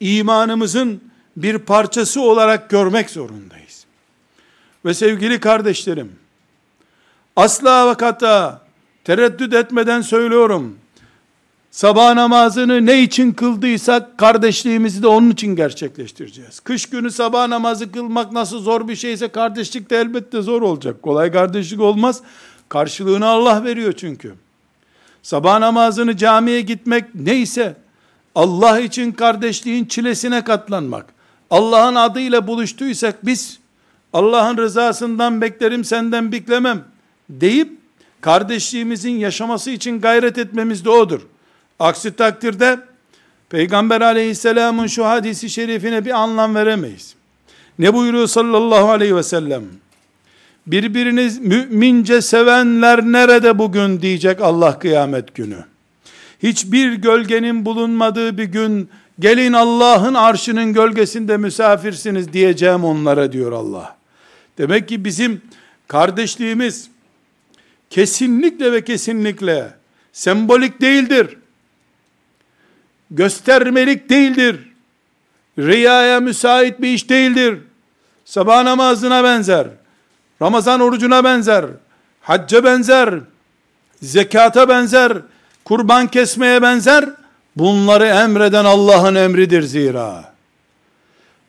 imanımızın 0.00 1.00
bir 1.36 1.58
parçası 1.58 2.20
olarak 2.20 2.70
görmek 2.70 3.10
zorundayız. 3.10 3.84
Ve 4.84 4.94
sevgili 4.94 5.40
kardeşlerim, 5.40 6.12
asla 7.36 7.90
ve 7.90 7.94
tereddüt 9.06 9.54
etmeden 9.54 10.00
söylüyorum. 10.00 10.76
Sabah 11.70 12.14
namazını 12.14 12.86
ne 12.86 13.02
için 13.02 13.32
kıldıysak 13.32 14.18
kardeşliğimizi 14.18 15.02
de 15.02 15.06
onun 15.06 15.30
için 15.30 15.56
gerçekleştireceğiz. 15.56 16.60
Kış 16.60 16.86
günü 16.86 17.10
sabah 17.10 17.48
namazı 17.48 17.92
kılmak 17.92 18.32
nasıl 18.32 18.58
zor 18.58 18.88
bir 18.88 18.96
şeyse 18.96 19.28
kardeşlik 19.28 19.90
de 19.90 19.96
elbette 19.96 20.42
zor 20.42 20.62
olacak. 20.62 21.02
Kolay 21.02 21.32
kardeşlik 21.32 21.80
olmaz. 21.80 22.20
Karşılığını 22.68 23.26
Allah 23.26 23.64
veriyor 23.64 23.92
çünkü. 23.92 24.34
Sabah 25.22 25.58
namazını 25.58 26.16
camiye 26.16 26.60
gitmek 26.60 27.04
neyse 27.14 27.76
Allah 28.34 28.80
için 28.80 29.12
kardeşliğin 29.12 29.84
çilesine 29.84 30.44
katlanmak. 30.44 31.06
Allah'ın 31.50 31.94
adıyla 31.94 32.46
buluştuysak 32.46 33.26
biz 33.26 33.58
Allah'ın 34.12 34.56
rızasından 34.56 35.40
beklerim 35.40 35.84
senden 35.84 36.32
beklemem 36.32 36.84
deyip 37.30 37.85
kardeşliğimizin 38.20 39.18
yaşaması 39.18 39.70
için 39.70 40.00
gayret 40.00 40.38
etmemiz 40.38 40.84
de 40.84 40.90
odur. 40.90 41.20
Aksi 41.78 42.16
takdirde 42.16 42.78
Peygamber 43.48 44.00
aleyhisselamın 44.00 44.86
şu 44.86 45.06
hadisi 45.06 45.50
şerifine 45.50 46.04
bir 46.04 46.10
anlam 46.10 46.54
veremeyiz. 46.54 47.14
Ne 47.78 47.94
buyuruyor 47.94 48.26
sallallahu 48.26 48.90
aleyhi 48.90 49.16
ve 49.16 49.22
sellem? 49.22 49.62
Birbiriniz 50.66 51.38
mümince 51.38 52.22
sevenler 52.22 53.02
nerede 53.02 53.58
bugün 53.58 54.02
diyecek 54.02 54.40
Allah 54.40 54.78
kıyamet 54.78 55.34
günü. 55.34 55.64
Hiçbir 56.42 56.92
gölgenin 56.92 57.64
bulunmadığı 57.64 58.38
bir 58.38 58.44
gün 58.44 58.88
gelin 59.20 59.52
Allah'ın 59.52 60.14
arşının 60.14 60.72
gölgesinde 60.72 61.36
misafirsiniz 61.36 62.32
diyeceğim 62.32 62.84
onlara 62.84 63.32
diyor 63.32 63.52
Allah. 63.52 63.96
Demek 64.58 64.88
ki 64.88 65.04
bizim 65.04 65.42
kardeşliğimiz 65.88 66.90
kesinlikle 67.90 68.72
ve 68.72 68.84
kesinlikle 68.84 69.74
sembolik 70.12 70.80
değildir. 70.80 71.38
Göstermelik 73.10 74.10
değildir. 74.10 74.72
Riyaya 75.58 76.20
müsait 76.20 76.80
bir 76.80 76.88
iş 76.88 77.10
değildir. 77.10 77.58
Sabah 78.24 78.62
namazına 78.62 79.24
benzer. 79.24 79.66
Ramazan 80.42 80.80
orucuna 80.80 81.24
benzer. 81.24 81.64
Hacca 82.20 82.64
benzer. 82.64 83.14
Zekata 84.02 84.68
benzer. 84.68 85.12
Kurban 85.64 86.06
kesmeye 86.06 86.62
benzer. 86.62 87.04
Bunları 87.56 88.06
emreden 88.06 88.64
Allah'ın 88.64 89.14
emridir 89.14 89.62
zira. 89.62 90.35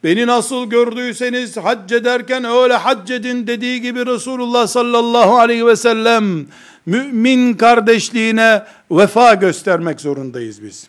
Beni 0.08 0.28
nasıl 0.28 0.70
gördüyseniz 0.70 1.58
hac 1.58 1.92
ederken 1.92 2.44
öyle 2.44 2.74
hac 2.74 3.12
edin 3.12 3.48
dediği 3.48 3.82
gibi 3.82 4.06
Resulullah 4.06 4.68
sallallahu 4.68 5.38
aleyhi 5.38 5.68
ve 5.68 5.76
sellem 5.76 6.48
mümin 6.86 7.54
kardeşliğine 7.54 8.64
vefa 8.92 9.34
göstermek 9.34 10.02
zorundayız 10.02 10.64
biz. 10.64 10.88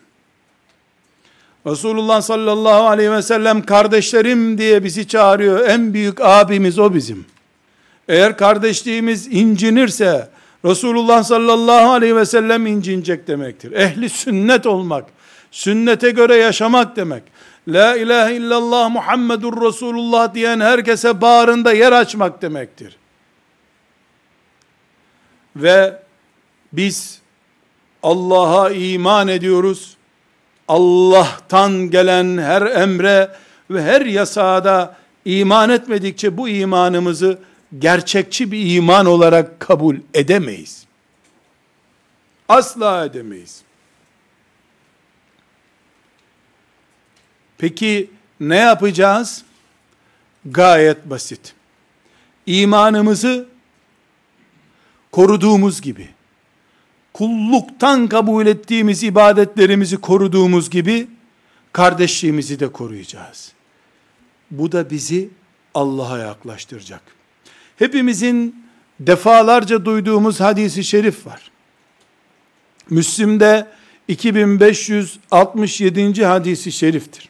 Resulullah 1.67 2.21
sallallahu 2.21 2.87
aleyhi 2.87 3.11
ve 3.11 3.21
sellem 3.21 3.61
kardeşlerim 3.61 4.57
diye 4.57 4.83
bizi 4.83 5.07
çağırıyor. 5.07 5.67
En 5.67 5.93
büyük 5.93 6.21
abimiz 6.21 6.79
o 6.79 6.93
bizim. 6.93 7.25
Eğer 8.07 8.37
kardeşliğimiz 8.37 9.27
incinirse 9.27 10.29
Resulullah 10.65 11.23
sallallahu 11.23 11.91
aleyhi 11.91 12.15
ve 12.15 12.25
sellem 12.25 12.67
incinecek 12.67 13.27
demektir. 13.27 13.71
Ehli 13.71 14.09
sünnet 14.09 14.65
olmak, 14.65 15.05
sünnete 15.51 16.09
göre 16.09 16.35
yaşamak 16.35 16.95
demek. 16.95 17.23
La 17.69 17.95
ilahe 17.97 18.35
illallah 18.35 18.89
Muhammedur 18.89 19.61
Resulullah 19.67 20.33
diyen 20.33 20.59
herkese 20.59 21.21
bağrında 21.21 21.73
yer 21.73 21.91
açmak 21.91 22.41
demektir. 22.41 22.95
Ve 25.55 25.99
biz 26.73 27.21
Allah'a 28.03 28.69
iman 28.69 29.27
ediyoruz. 29.27 29.97
Allah'tan 30.67 31.89
gelen 31.89 32.37
her 32.37 32.61
emre 32.61 33.31
ve 33.69 33.83
her 33.83 34.01
yasağa 34.01 34.63
da 34.63 34.95
iman 35.25 35.69
etmedikçe 35.69 36.37
bu 36.37 36.49
imanımızı 36.49 37.39
gerçekçi 37.79 38.51
bir 38.51 38.75
iman 38.75 39.05
olarak 39.05 39.59
kabul 39.59 39.95
edemeyiz. 40.13 40.85
Asla 42.49 43.05
edemeyiz. 43.05 43.61
Peki 47.59 48.09
ne 48.39 48.57
yapacağız? 48.57 49.43
Gayet 50.45 51.09
basit. 51.09 51.53
İmanımızı 52.45 53.47
koruduğumuz 55.11 55.81
gibi, 55.81 56.09
kulluktan 57.13 58.07
kabul 58.07 58.47
ettiğimiz 58.47 59.03
ibadetlerimizi 59.03 59.97
koruduğumuz 59.97 60.69
gibi, 60.69 61.07
kardeşliğimizi 61.73 62.59
de 62.59 62.71
koruyacağız. 62.71 63.51
Bu 64.51 64.71
da 64.71 64.89
bizi 64.89 65.29
Allah'a 65.73 66.17
yaklaştıracak. 66.17 67.01
Hepimizin 67.75 68.65
defalarca 68.99 69.85
duyduğumuz 69.85 70.39
hadisi 70.39 70.83
şerif 70.83 71.27
var. 71.27 71.51
Müslim'de 72.89 73.67
2567. 74.07 76.25
hadisi 76.25 76.71
şeriftir. 76.71 77.28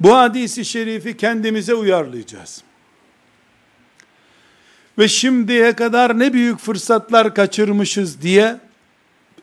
Bu 0.00 0.16
hadisi 0.16 0.64
şerifi 0.64 1.16
kendimize 1.16 1.74
uyarlayacağız. 1.74 2.62
Ve 4.98 5.08
şimdiye 5.08 5.72
kadar 5.72 6.18
ne 6.18 6.32
büyük 6.32 6.58
fırsatlar 6.58 7.34
kaçırmışız 7.34 8.22
diye 8.22 8.56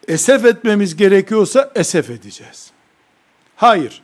esef 0.08 0.46
etmemiz 0.46 0.96
gerekiyorsa 0.96 1.72
esef 1.76 2.10
edeceğiz. 2.10 2.72
Hayır. 3.56 4.02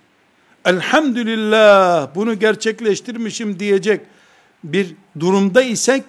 Elhamdülillah 0.66 2.16
bunu 2.16 2.40
gerçekleştirmişim 2.40 3.60
diyecek 3.60 4.02
bir 4.64 4.96
durumda 5.20 5.62
isek 5.62 6.04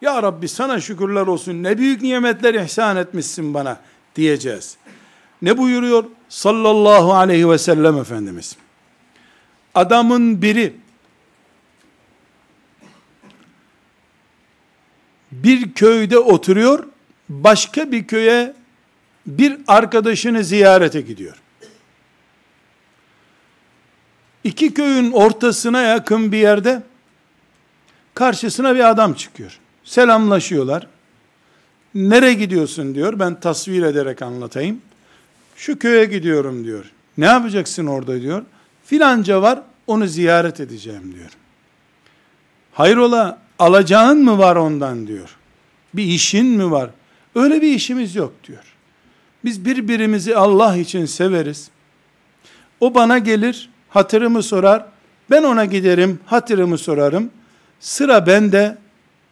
ya 0.00 0.22
Rabbi 0.22 0.48
sana 0.48 0.80
şükürler 0.80 1.26
olsun 1.26 1.62
ne 1.62 1.78
büyük 1.78 2.02
nimetler 2.02 2.54
ihsan 2.54 2.96
etmişsin 2.96 3.54
bana 3.54 3.80
diyeceğiz. 4.16 4.76
Ne 5.42 5.58
buyuruyor 5.58 6.04
sallallahu 6.28 7.14
aleyhi 7.14 7.50
ve 7.50 7.58
sellem 7.58 7.98
Efendimiz? 7.98 8.56
Adamın 9.76 10.42
biri 10.42 10.74
bir 15.32 15.72
köyde 15.72 16.18
oturuyor, 16.18 16.84
başka 17.28 17.92
bir 17.92 18.06
köye 18.06 18.54
bir 19.26 19.58
arkadaşını 19.66 20.44
ziyarete 20.44 21.00
gidiyor. 21.00 21.36
İki 24.44 24.74
köyün 24.74 25.12
ortasına 25.12 25.82
yakın 25.82 26.32
bir 26.32 26.38
yerde 26.38 26.82
karşısına 28.14 28.74
bir 28.74 28.90
adam 28.90 29.14
çıkıyor. 29.14 29.58
Selamlaşıyorlar. 29.84 30.86
Nere 31.94 32.32
gidiyorsun 32.34 32.94
diyor. 32.94 33.18
Ben 33.18 33.40
tasvir 33.40 33.82
ederek 33.82 34.22
anlatayım. 34.22 34.80
Şu 35.56 35.78
köye 35.78 36.04
gidiyorum 36.04 36.64
diyor. 36.64 36.92
Ne 37.18 37.26
yapacaksın 37.26 37.86
orada 37.86 38.22
diyor. 38.22 38.42
Filanca 38.86 39.42
var 39.42 39.62
onu 39.86 40.06
ziyaret 40.06 40.60
edeceğim 40.60 41.14
diyor. 41.14 41.30
Hayrola 42.72 43.38
alacağın 43.58 44.24
mı 44.24 44.38
var 44.38 44.56
ondan 44.56 45.06
diyor. 45.06 45.36
Bir 45.94 46.04
işin 46.04 46.46
mi 46.46 46.70
var? 46.70 46.90
Öyle 47.34 47.62
bir 47.62 47.72
işimiz 47.72 48.14
yok 48.14 48.32
diyor. 48.48 48.64
Biz 49.44 49.64
birbirimizi 49.64 50.36
Allah 50.36 50.76
için 50.76 51.04
severiz. 51.04 51.70
O 52.80 52.94
bana 52.94 53.18
gelir, 53.18 53.70
hatırımı 53.88 54.42
sorar. 54.42 54.86
Ben 55.30 55.42
ona 55.42 55.64
giderim, 55.64 56.20
hatırımı 56.26 56.78
sorarım. 56.78 57.30
Sıra 57.80 58.26
bende. 58.26 58.78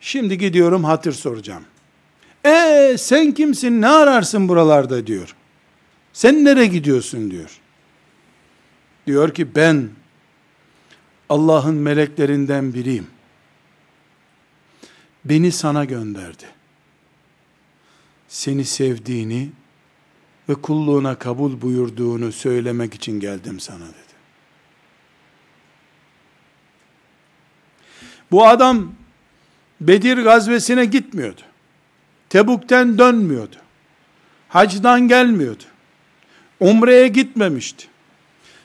Şimdi 0.00 0.38
gidiyorum 0.38 0.84
hatır 0.84 1.12
soracağım. 1.12 1.64
E 2.44 2.96
sen 2.98 3.32
kimsin? 3.32 3.80
Ne 3.80 3.88
ararsın 3.88 4.48
buralarda 4.48 5.06
diyor. 5.06 5.36
Sen 6.12 6.44
nereye 6.44 6.66
gidiyorsun 6.66 7.30
diyor. 7.30 7.60
Diyor 9.06 9.34
ki 9.34 9.54
ben 9.54 9.90
Allah'ın 11.28 11.74
meleklerinden 11.74 12.74
biriyim. 12.74 13.06
Beni 15.24 15.52
sana 15.52 15.84
gönderdi. 15.84 16.44
Seni 18.28 18.64
sevdiğini 18.64 19.50
ve 20.48 20.54
kulluğuna 20.54 21.14
kabul 21.14 21.60
buyurduğunu 21.60 22.32
söylemek 22.32 22.94
için 22.94 23.20
geldim 23.20 23.60
sana 23.60 23.86
dedi. 23.86 24.14
Bu 28.30 28.46
adam 28.46 28.92
Bedir 29.80 30.18
gazvesine 30.18 30.84
gitmiyordu. 30.84 31.40
Tebuk'ten 32.28 32.98
dönmüyordu. 32.98 33.56
Hacdan 34.48 35.08
gelmiyordu. 35.08 35.62
Umre'ye 36.60 37.08
gitmemişti. 37.08 37.86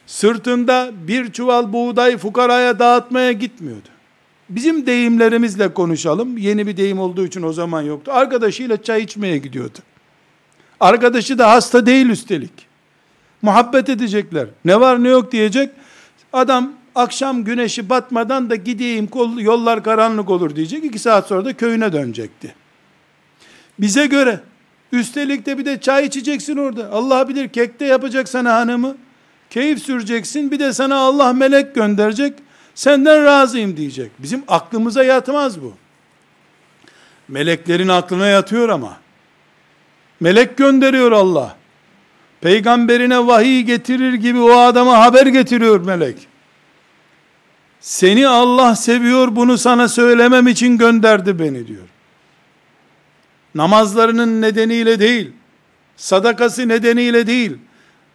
Sırtında 0.10 0.92
bir 1.08 1.32
çuval 1.32 1.74
buğday 1.74 2.18
fukaraya 2.18 2.80
dağıtmaya 2.80 3.32
gitmiyordu. 3.32 3.88
Bizim 4.50 4.86
deyimlerimizle 4.86 5.74
konuşalım. 5.74 6.38
Yeni 6.38 6.68
bir 6.68 6.78
deyim 6.78 7.00
olduğu 7.00 7.26
için 7.26 7.44
o 7.44 7.54
zaman 7.54 7.82
yoktu. 7.82 8.12
Arkadaşıyla 8.14 8.84
çay 8.84 9.04
içmeye 9.04 9.38
gidiyordu. 9.38 9.78
Arkadaşı 10.80 11.38
da 11.38 11.52
hasta 11.52 11.86
değil 11.86 12.10
üstelik. 12.10 12.52
Muhabbet 13.42 13.90
edecekler. 13.90 14.48
Ne 14.66 14.80
var 14.80 15.04
ne 15.04 15.10
yok 15.10 15.32
diyecek. 15.32 15.70
Adam 16.34 16.74
akşam 16.96 17.44
güneşi 17.44 17.90
batmadan 17.90 18.50
da 18.50 18.56
gideyim 18.56 19.10
yollar 19.38 19.84
karanlık 19.84 20.30
olur 20.30 20.56
diyecek. 20.56 20.86
İki 20.86 21.00
saat 21.00 21.28
sonra 21.28 21.46
da 21.46 21.54
köyüne 21.54 21.94
dönecekti. 21.94 22.56
Bize 23.80 24.06
göre 24.06 24.40
üstelik 24.92 25.46
de 25.46 25.58
bir 25.58 25.66
de 25.66 25.82
çay 25.82 26.06
içeceksin 26.06 26.58
orada. 26.58 26.92
Allah 26.92 27.30
bilir 27.30 27.50
kekte 27.50 27.86
yapacak 27.86 28.30
sana 28.30 28.54
hanımı. 28.54 28.96
Keyif 29.50 29.80
süreceksin. 29.80 30.52
Bir 30.52 30.60
de 30.60 30.74
sana 30.74 30.98
Allah 30.98 31.34
melek 31.34 31.76
gönderecek. 31.76 32.34
Senden 32.76 33.26
razıyım 33.26 33.78
diyecek. 33.78 34.12
Bizim 34.20 34.44
aklımıza 34.48 35.04
yatmaz 35.04 35.62
bu. 35.62 35.74
Meleklerin 37.28 37.88
aklına 37.88 38.28
yatıyor 38.28 38.70
ama. 38.70 38.98
Melek 40.20 40.58
gönderiyor 40.58 41.12
Allah. 41.12 41.56
Peygamberine 42.42 43.28
vahiy 43.28 43.62
getirir 43.62 44.14
gibi 44.14 44.40
o 44.40 44.58
adama 44.58 45.00
haber 45.00 45.26
getiriyor 45.26 45.86
melek. 45.86 46.28
Seni 47.80 48.28
Allah 48.28 48.76
seviyor 48.76 49.36
bunu 49.36 49.58
sana 49.58 49.88
söylemem 49.88 50.48
için 50.48 50.78
gönderdi 50.78 51.40
beni 51.40 51.68
diyor. 51.68 51.88
Namazlarının 53.56 54.42
nedeniyle 54.42 55.00
değil, 55.00 55.32
sadakası 55.98 56.68
nedeniyle 56.68 57.28
değil, 57.28 57.58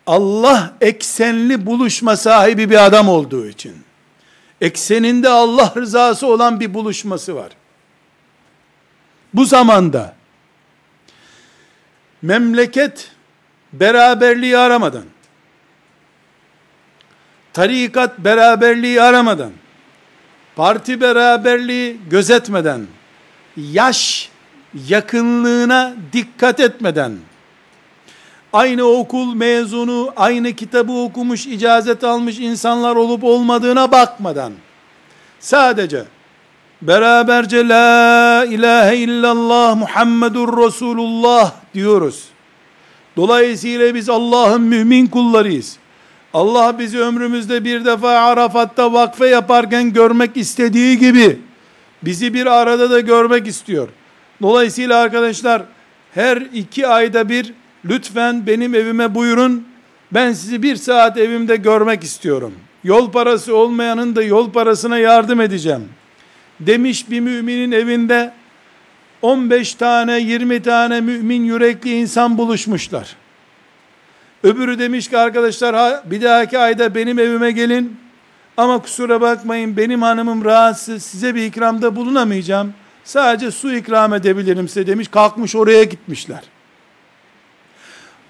Allah 0.06 0.74
eksenli 0.80 1.66
buluşma 1.66 2.16
sahibi 2.16 2.70
bir 2.70 2.86
adam 2.86 3.08
olduğu 3.08 3.48
için, 3.48 3.74
ekseninde 4.60 5.28
Allah 5.28 5.72
rızası 5.76 6.26
olan 6.26 6.60
bir 6.60 6.74
buluşması 6.74 7.34
var. 7.34 7.52
Bu 9.34 9.44
zamanda, 9.44 10.14
memleket 12.22 13.10
beraberliği 13.72 14.58
aramadan, 14.58 15.04
tarikat 17.52 18.18
beraberliği 18.18 19.02
aramadan, 19.02 19.52
parti 20.56 21.00
beraberliği 21.00 22.00
gözetmeden, 22.10 22.86
yaş 23.56 24.30
yakınlığına 24.88 25.94
dikkat 26.12 26.60
etmeden, 26.60 27.12
aynı 28.54 28.84
okul 28.84 29.34
mezunu, 29.34 30.12
aynı 30.16 30.52
kitabı 30.52 30.92
okumuş, 30.92 31.46
icazet 31.46 32.04
almış 32.04 32.38
insanlar 32.38 32.96
olup 32.96 33.24
olmadığına 33.24 33.92
bakmadan, 33.92 34.52
sadece 35.40 36.04
beraberce 36.82 37.68
la 37.68 38.44
ilahe 38.44 38.96
illallah 38.96 39.76
Muhammedur 39.76 40.66
Resulullah 40.66 41.52
diyoruz. 41.74 42.24
Dolayısıyla 43.16 43.94
biz 43.94 44.08
Allah'ın 44.08 44.62
mümin 44.62 45.06
kullarıyız. 45.06 45.76
Allah 46.34 46.78
bizi 46.78 47.00
ömrümüzde 47.00 47.64
bir 47.64 47.84
defa 47.84 48.10
Arafat'ta 48.10 48.92
vakfe 48.92 49.26
yaparken 49.26 49.92
görmek 49.92 50.36
istediği 50.36 50.98
gibi 50.98 51.38
bizi 52.02 52.34
bir 52.34 52.46
arada 52.46 52.90
da 52.90 53.00
görmek 53.00 53.46
istiyor. 53.46 53.88
Dolayısıyla 54.42 54.98
arkadaşlar 54.98 55.62
her 56.14 56.36
iki 56.36 56.88
ayda 56.88 57.28
bir 57.28 57.52
lütfen 57.85 58.47
benim 58.47 58.75
evime 58.75 59.14
buyurun. 59.14 59.66
Ben 60.12 60.33
sizi 60.33 60.62
bir 60.62 60.77
saat 60.77 61.18
evimde 61.18 61.57
görmek 61.57 62.05
istiyorum. 62.05 62.55
Yol 62.85 63.12
parası 63.12 63.57
olmayanın 63.57 64.16
da 64.16 64.23
yol 64.23 64.53
parasına 64.53 64.99
yardım 64.99 65.40
edeceğim. 65.40 65.88
Demiş 66.61 67.11
bir 67.11 67.20
müminin 67.20 67.73
evinde 67.73 68.33
15 69.23 69.75
tane 69.75 70.20
20 70.20 70.62
tane 70.62 71.01
mümin 71.01 71.44
yürekli 71.44 71.99
insan 71.99 72.38
buluşmuşlar. 72.38 73.16
Öbürü 74.42 74.79
demiş 74.79 75.09
ki 75.09 75.18
arkadaşlar 75.18 76.01
bir 76.11 76.23
dahaki 76.23 76.59
ayda 76.59 76.94
benim 76.94 77.18
evime 77.18 77.51
gelin 77.51 77.97
ama 78.57 78.79
kusura 78.79 79.20
bakmayın 79.20 79.77
benim 79.77 80.03
hanımım 80.03 80.44
rahatsız 80.44 81.03
size 81.03 81.35
bir 81.35 81.42
ikramda 81.42 81.97
bulunamayacağım. 81.97 82.75
Sadece 83.05 83.51
su 83.51 83.75
ikram 83.75 84.14
edebilirim 84.14 84.68
size 84.68 84.87
demiş 84.87 85.09
kalkmış 85.09 85.57
oraya 85.57 85.85
gitmişler. 85.85 86.53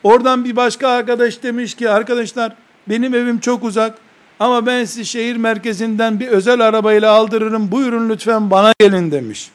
Oradan 0.04 0.44
bir 0.44 0.56
başka 0.56 0.88
arkadaş 0.88 1.42
demiş 1.42 1.74
ki 1.74 1.90
arkadaşlar 1.90 2.52
benim 2.88 3.14
evim 3.14 3.40
çok 3.40 3.64
uzak 3.64 3.98
ama 4.40 4.66
ben 4.66 4.84
sizi 4.84 5.06
şehir 5.06 5.36
merkezinden 5.36 6.20
bir 6.20 6.28
özel 6.28 6.60
arabayla 6.60 7.12
aldırırım 7.12 7.70
buyurun 7.70 8.08
lütfen 8.08 8.50
bana 8.50 8.72
gelin 8.80 9.10
demiş. 9.10 9.50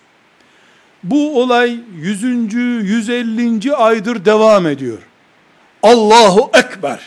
Bu 1.03 1.41
olay 1.41 1.77
100. 1.95 2.23
150. 2.23 3.75
aydır 3.75 4.25
devam 4.25 4.67
ediyor. 4.67 4.97
Allahu 5.83 6.51
Ekber. 6.53 6.99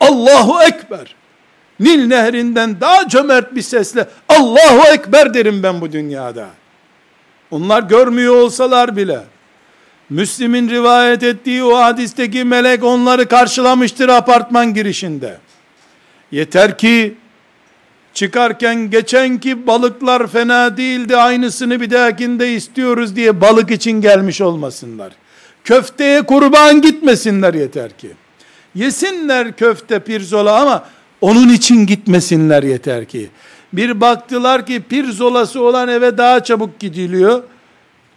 Allahu 0.00 0.62
Ekber. 0.62 1.14
Nil 1.80 2.06
nehrinden 2.06 2.80
daha 2.80 3.08
cömert 3.08 3.54
bir 3.54 3.62
sesle 3.62 4.08
Allahu 4.28 4.92
Ekber 4.92 5.34
derim 5.34 5.62
ben 5.62 5.80
bu 5.80 5.92
dünyada. 5.92 6.46
Onlar 7.50 7.82
görmüyor 7.82 8.34
olsalar 8.34 8.96
bile 8.96 9.20
Müslim'in 10.10 10.70
rivayet 10.70 11.22
ettiği 11.22 11.64
o 11.64 11.76
hadisteki 11.76 12.44
melek 12.44 12.84
onları 12.84 13.28
karşılamıştır 13.28 14.08
apartman 14.08 14.74
girişinde. 14.74 15.38
Yeter 16.32 16.78
ki 16.78 17.14
çıkarken 18.14 18.90
geçenki 18.90 19.66
balıklar 19.66 20.26
fena 20.26 20.76
değildi 20.76 21.16
aynısını 21.16 21.80
bir 21.80 21.90
dahakinde 21.90 22.52
istiyoruz 22.52 23.16
diye 23.16 23.40
balık 23.40 23.70
için 23.70 24.00
gelmiş 24.00 24.40
olmasınlar. 24.40 25.12
Köfteye 25.64 26.22
kurban 26.22 26.80
gitmesinler 26.80 27.54
yeter 27.54 27.98
ki. 27.98 28.10
Yesinler 28.74 29.56
köfte 29.56 30.00
pirzola 30.00 30.60
ama 30.60 30.84
onun 31.20 31.48
için 31.48 31.86
gitmesinler 31.86 32.62
yeter 32.62 33.04
ki. 33.04 33.30
Bir 33.72 34.00
baktılar 34.00 34.66
ki 34.66 34.82
pirzolası 34.88 35.62
olan 35.62 35.88
eve 35.88 36.18
daha 36.18 36.44
çabuk 36.44 36.78
gidiliyor. 36.78 37.42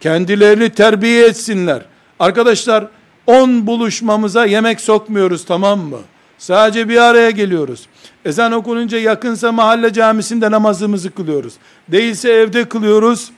Kendilerini 0.00 0.70
terbiye 0.70 1.26
etsinler. 1.26 1.82
Arkadaşlar 2.18 2.86
10 3.26 3.66
buluşmamıza 3.66 4.46
yemek 4.46 4.80
sokmuyoruz 4.80 5.44
tamam 5.44 5.80
mı? 5.80 5.98
Sadece 6.38 6.88
bir 6.88 6.96
araya 6.96 7.30
geliyoruz. 7.30 7.86
Ezan 8.24 8.52
okununca 8.52 8.98
yakınsa 8.98 9.52
mahalle 9.52 9.92
camisinde 9.92 10.50
namazımızı 10.50 11.10
kılıyoruz. 11.10 11.54
Değilse 11.88 12.30
evde 12.30 12.68
kılıyoruz. 12.68 13.30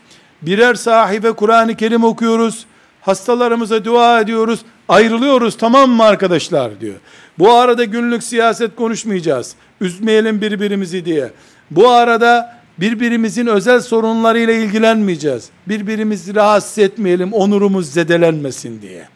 Birer 0.43 0.75
sahibe 0.75 1.33
Kur'an-ı 1.33 1.77
Kerim 1.77 2.05
okuyoruz. 2.05 2.67
Hastalarımıza 3.01 3.85
dua 3.85 4.21
ediyoruz. 4.21 4.61
Ayrılıyoruz 4.89 5.57
tamam 5.57 5.91
mı 5.91 6.03
arkadaşlar 6.03 6.81
diyor. 6.81 6.95
Bu 7.39 7.53
arada 7.53 7.85
günlük 7.85 8.23
siyaset 8.23 8.77
konuşmayacağız. 8.77 9.55
Üzmeyelim 9.81 10.41
birbirimizi 10.41 11.05
diye. 11.05 11.31
Bu 11.71 11.91
arada 11.91 12.58
birbirimizin 12.81 13.47
özel 13.47 13.81
sorunlarıyla 13.81 14.55
ilgilenmeyeceğiz. 14.55 15.51
Birbirimizi 15.67 16.35
rahatsız 16.35 16.79
etmeyelim, 16.79 17.33
onurumuz 17.33 17.93
zedelenmesin 17.93 18.83
diye. 18.83 19.09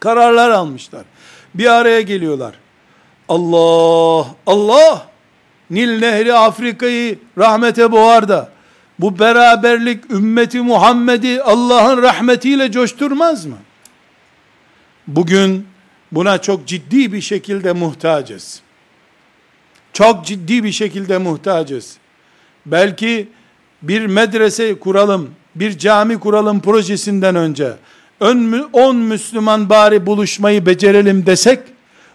Kararlar 0.00 0.50
almışlar. 0.50 1.04
Bir 1.54 1.66
araya 1.66 2.00
geliyorlar. 2.00 2.54
Allah, 3.28 4.26
Allah, 4.46 5.06
Nil 5.70 5.98
Nehri 5.98 6.34
Afrika'yı 6.34 7.18
rahmete 7.38 7.92
boğar 7.92 8.28
da, 8.28 8.52
bu 8.98 9.18
beraberlik 9.18 10.10
ümmeti 10.10 10.60
Muhammed'i 10.60 11.42
Allah'ın 11.42 12.02
rahmetiyle 12.02 12.72
coşturmaz 12.72 13.46
mı? 13.46 13.56
Bugün 15.06 15.66
buna 16.12 16.38
çok 16.38 16.66
ciddi 16.66 17.12
bir 17.12 17.20
şekilde 17.20 17.72
muhtacız. 17.72 18.60
Çok 19.92 20.26
ciddi 20.26 20.64
bir 20.64 20.72
şekilde 20.72 21.18
muhtacız. 21.18 21.96
Belki 22.66 23.28
bir 23.82 24.06
medrese 24.06 24.78
kuralım, 24.78 25.30
bir 25.54 25.78
cami 25.78 26.20
kuralım 26.20 26.60
projesinden 26.60 27.36
önce 27.36 27.72
10 28.72 28.96
Müslüman 28.96 29.70
bari 29.70 30.06
buluşmayı 30.06 30.66
becerelim 30.66 31.26
desek 31.26 31.58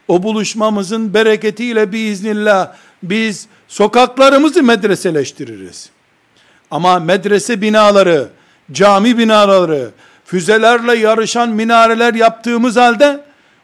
o 0.08 0.24
buluşmamızın 0.24 1.14
bereketiyle 1.14 1.92
biiznillah 1.92 2.74
biz 3.04 3.48
sokaklarımızı 3.68 4.64
medreseleştiririz. 4.64 5.90
Ama 6.72 7.00
medrese 7.00 7.62
binaları, 7.62 8.28
cami 8.72 9.18
binaları, 9.18 9.90
füzelerle 10.26 10.98
yarışan 10.98 11.50
minareler 11.50 12.14
yaptığımız 12.14 12.76
halde 12.76 13.20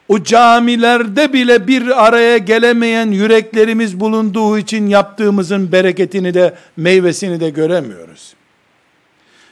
o 0.08 0.24
camilerde 0.24 1.34
bile 1.34 1.68
bir 1.68 2.06
araya 2.06 2.38
gelemeyen 2.38 3.12
yüreklerimiz 3.12 4.00
bulunduğu 4.00 4.58
için 4.58 4.88
yaptığımızın 4.88 5.72
bereketini 5.72 6.34
de 6.34 6.56
meyvesini 6.78 7.40
de 7.40 7.50
göremiyoruz. 7.50 8.34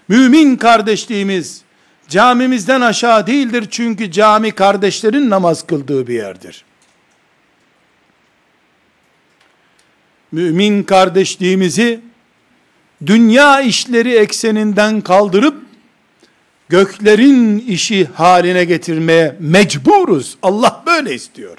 Mümin 0.08 0.56
kardeşliğimiz 0.56 1.62
camimizden 2.10 2.82
aşağı 2.82 3.28
değildir 3.28 3.68
çünkü 3.72 4.12
cami 4.12 4.52
kardeşlerin 4.52 5.30
namaz 5.30 5.68
kıldığı 5.68 6.08
bir 6.08 6.14
yerdir. 6.14 6.66
Mümin 10.32 10.84
kardeşliğimizi 10.84 12.00
dünya 13.06 13.62
işleri 13.62 14.16
ekseninden 14.16 15.02
kaldırıp 15.02 15.71
göklerin 16.71 17.59
işi 17.59 18.05
haline 18.05 18.65
getirmeye 18.65 19.37
mecburuz. 19.41 20.37
Allah 20.43 20.83
böyle 20.87 21.15
istiyor. 21.15 21.59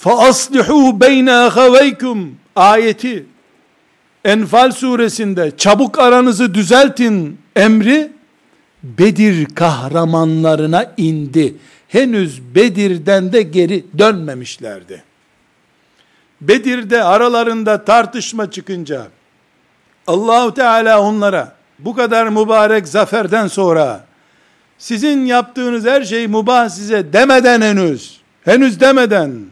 فَأَصْلِحُوا 0.00 0.98
بَيْنَ 1.00 1.48
اَخَوَيْكُمْ 1.48 2.30
ayeti 2.56 3.26
Enfal 4.24 4.72
suresinde 4.72 5.52
çabuk 5.56 5.98
aranızı 5.98 6.54
düzeltin 6.54 7.38
emri 7.56 8.12
Bedir 8.82 9.46
kahramanlarına 9.54 10.94
indi. 10.96 11.54
henüz 11.88 12.54
Bedir'den 12.54 13.32
de 13.32 13.42
geri 13.42 13.84
dönmemişlerdi. 13.98 15.04
Bedir'de 16.40 17.04
aralarında 17.04 17.84
tartışma 17.84 18.50
çıkınca 18.50 19.08
Allahu 20.08 20.54
Teala 20.54 21.00
onlara 21.00 21.52
bu 21.78 21.94
kadar 21.94 22.28
mübarek 22.28 22.88
zaferden 22.88 23.46
sonra 23.46 24.04
sizin 24.78 25.26
yaptığınız 25.26 25.86
her 25.86 26.02
şey 26.02 26.26
mubah 26.26 26.68
size 26.68 27.12
demeden 27.12 27.60
henüz 27.60 28.20
henüz 28.44 28.80
demeden 28.80 29.44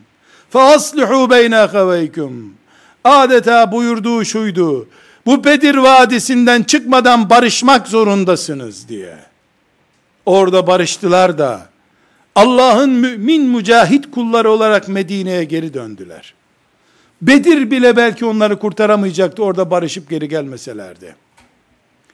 فَاصْلِحُوا 0.53 1.29
بَيْنَ 1.29 1.67
خَوَيْكُمْ 1.67 2.49
adeta 3.05 3.73
buyurduğu 3.73 4.25
şuydu 4.25 4.89
bu 5.27 5.45
Bedir 5.45 5.75
Vadisi'nden 5.75 6.63
çıkmadan 6.63 7.31
barışmak 7.31 7.89
zorundasınız 7.89 8.89
diye 8.89 9.19
orada 10.27 10.67
barıştılar 10.67 11.39
da 11.39 11.73
Allah'ın 12.35 12.91
mümin 12.91 13.43
mücahit 13.43 14.11
kulları 14.11 14.51
olarak 14.51 14.89
Medine'ye 14.89 15.45
geri 15.45 15.75
döndüler. 15.75 16.35
Bedir 17.22 17.72
bile 17.72 17.96
belki 17.96 18.26
onları 18.26 18.60
kurtaramayacaktı 18.60 19.44
orada 19.44 19.72
barışıp 19.72 20.10
geri 20.10 20.30
gelmeselerdi. 20.30 21.16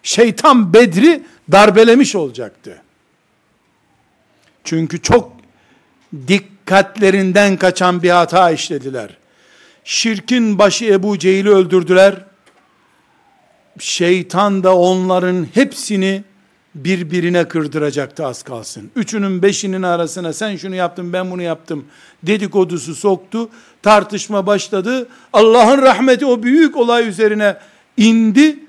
Şeytan 0.03 0.73
Bedri 0.73 1.23
darbelemiş 1.51 2.15
olacaktı. 2.15 2.81
Çünkü 4.63 5.01
çok 5.01 5.31
dikkatlerinden 6.27 7.57
kaçan 7.57 8.03
bir 8.03 8.09
hata 8.09 8.51
işlediler. 8.51 9.17
Şirkin 9.83 10.59
başı 10.59 10.85
Ebu 10.85 11.19
Cehil'i 11.19 11.49
öldürdüler. 11.49 12.15
Şeytan 13.79 14.63
da 14.63 14.77
onların 14.77 15.47
hepsini 15.53 16.23
birbirine 16.75 17.47
kırdıracaktı 17.47 18.25
az 18.25 18.43
kalsın. 18.43 18.91
Üçünün 18.95 19.41
beşinin 19.41 19.83
arasına 19.83 20.33
sen 20.33 20.55
şunu 20.55 20.75
yaptın 20.75 21.13
ben 21.13 21.31
bunu 21.31 21.41
yaptım 21.41 21.85
dedikodusu 22.23 22.95
soktu. 22.95 23.49
Tartışma 23.81 24.47
başladı. 24.47 25.07
Allah'ın 25.33 25.81
rahmeti 25.81 26.25
o 26.25 26.43
büyük 26.43 26.77
olay 26.77 27.07
üzerine 27.07 27.57
indi. 27.97 28.59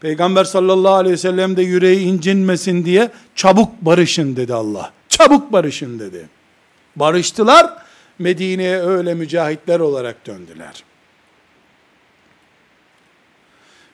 Peygamber 0.00 0.44
sallallahu 0.44 0.94
aleyhi 0.94 1.12
ve 1.12 1.18
sellem 1.18 1.56
de 1.56 1.62
yüreği 1.62 2.00
incinmesin 2.00 2.84
diye 2.84 3.10
çabuk 3.34 3.80
barışın 3.80 4.36
dedi 4.36 4.54
Allah. 4.54 4.92
Çabuk 5.08 5.52
barışın 5.52 5.98
dedi. 5.98 6.28
Barıştılar. 6.96 7.86
Medine'ye 8.18 8.80
öyle 8.80 9.14
mücahitler 9.14 9.80
olarak 9.80 10.26
döndüler. 10.26 10.84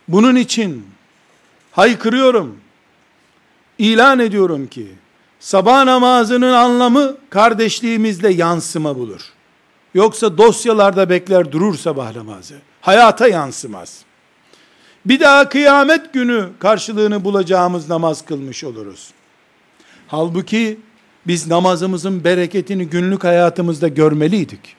Bunun 0.09 0.37
için 0.37 0.87
haykırıyorum 1.73 2.62
ilan 3.83 4.19
ediyorum 4.19 4.67
ki 4.67 4.87
sabah 5.41 5.85
namazının 5.85 6.53
anlamı 6.53 7.17
kardeşliğimizle 7.31 8.33
yansıma 8.33 8.97
bulur. 8.97 9.21
Yoksa 9.95 10.39
dosyalarda 10.39 11.11
bekler 11.11 11.53
durur 11.53 11.75
sabah 11.75 12.17
namazı. 12.17 12.55
Hayata 12.81 13.29
yansımaz. 13.29 14.03
Bir 15.05 15.21
daha 15.21 15.49
kıyamet 15.49 16.13
günü 16.13 16.49
karşılığını 16.59 17.25
bulacağımız 17.25 17.89
namaz 17.89 18.25
kılmış 18.25 18.65
oluruz. 18.65 19.11
Halbuki 20.07 20.81
biz 21.27 21.47
namazımızın 21.47 22.25
bereketini 22.25 22.87
günlük 22.87 23.25
hayatımızda 23.25 23.89
görmeliydik. 23.89 24.77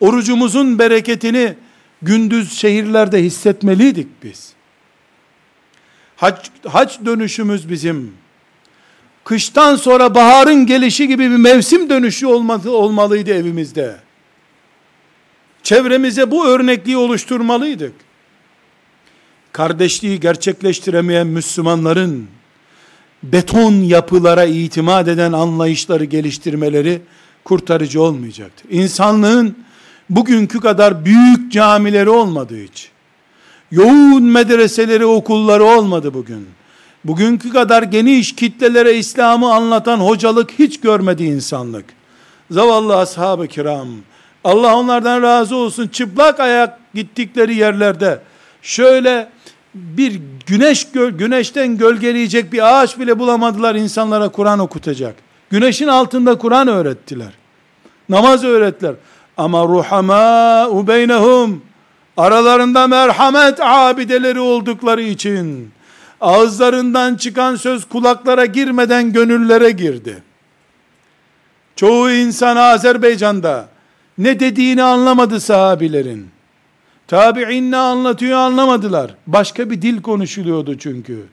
Orucumuzun 0.00 0.78
bereketini 0.78 1.54
gündüz 2.02 2.52
şehirlerde 2.52 3.22
hissetmeliydik 3.22 4.08
biz. 4.22 4.52
Hac, 6.22 6.34
hac 6.68 6.92
dönüşümüz 7.04 7.68
bizim. 7.68 8.14
Kıştan 9.24 9.76
sonra 9.76 10.14
baharın 10.14 10.66
gelişi 10.66 11.08
gibi 11.08 11.30
bir 11.30 11.36
mevsim 11.36 11.90
dönüşü 11.90 12.26
olmalı, 12.26 12.76
olmalıydı 12.76 13.30
evimizde. 13.30 13.96
Çevremize 15.62 16.30
bu 16.30 16.46
örnekliği 16.46 16.96
oluşturmalıydık. 16.96 17.92
Kardeşliği 19.52 20.20
gerçekleştiremeyen 20.20 21.26
Müslümanların 21.26 22.26
beton 23.22 23.72
yapılara 23.72 24.44
itimat 24.44 25.08
eden 25.08 25.32
anlayışları 25.32 26.04
geliştirmeleri 26.04 27.02
kurtarıcı 27.44 28.02
olmayacaktır. 28.02 28.70
İnsanlığın 28.70 29.58
bugünkü 30.10 30.60
kadar 30.60 31.04
büyük 31.04 31.52
camileri 31.52 32.10
olmadığı 32.10 32.60
için, 32.60 32.91
yoğun 33.72 34.22
medreseleri, 34.22 35.06
okulları 35.06 35.64
olmadı 35.64 36.14
bugün. 36.14 36.48
Bugünkü 37.04 37.50
kadar 37.50 37.82
geniş 37.82 38.36
kitlelere 38.36 38.94
İslam'ı 38.94 39.54
anlatan 39.54 39.98
hocalık 39.98 40.50
hiç 40.58 40.80
görmedi 40.80 41.24
insanlık. 41.24 41.84
Zavallı 42.50 42.96
ashab-ı 42.96 43.46
kiram, 43.46 43.88
Allah 44.44 44.76
onlardan 44.76 45.22
razı 45.22 45.56
olsun, 45.56 45.88
çıplak 45.88 46.40
ayak 46.40 46.78
gittikleri 46.94 47.54
yerlerde, 47.54 48.20
şöyle 48.62 49.28
bir 49.74 50.20
güneş 50.46 50.86
güneşten 50.92 51.78
gölgeleyecek 51.78 52.52
bir 52.52 52.82
ağaç 52.82 52.98
bile 52.98 53.18
bulamadılar 53.18 53.74
insanlara 53.74 54.28
Kur'an 54.28 54.58
okutacak. 54.58 55.14
Güneşin 55.50 55.88
altında 55.88 56.38
Kur'an 56.38 56.68
öğrettiler. 56.68 57.32
Namaz 58.08 58.44
öğrettiler. 58.44 58.94
Ama 59.36 59.64
ruhama 59.64 60.86
beynehum 60.86 61.62
aralarında 62.16 62.86
merhamet 62.86 63.60
abideleri 63.60 64.40
oldukları 64.40 65.02
için 65.02 65.70
ağızlarından 66.20 67.14
çıkan 67.14 67.56
söz 67.56 67.84
kulaklara 67.84 68.46
girmeden 68.46 69.12
gönüllere 69.12 69.70
girdi. 69.70 70.22
Çoğu 71.76 72.10
insan 72.10 72.56
Azerbaycan'da 72.56 73.68
ne 74.18 74.40
dediğini 74.40 74.82
anlamadı 74.82 75.40
sahabilerin. 75.40 76.30
Tabi'in 77.08 77.70
ne 77.70 77.76
anlatıyor 77.76 78.38
anlamadılar. 78.38 79.14
Başka 79.26 79.70
bir 79.70 79.82
dil 79.82 80.02
konuşuluyordu 80.02 80.78
çünkü. 80.78 81.26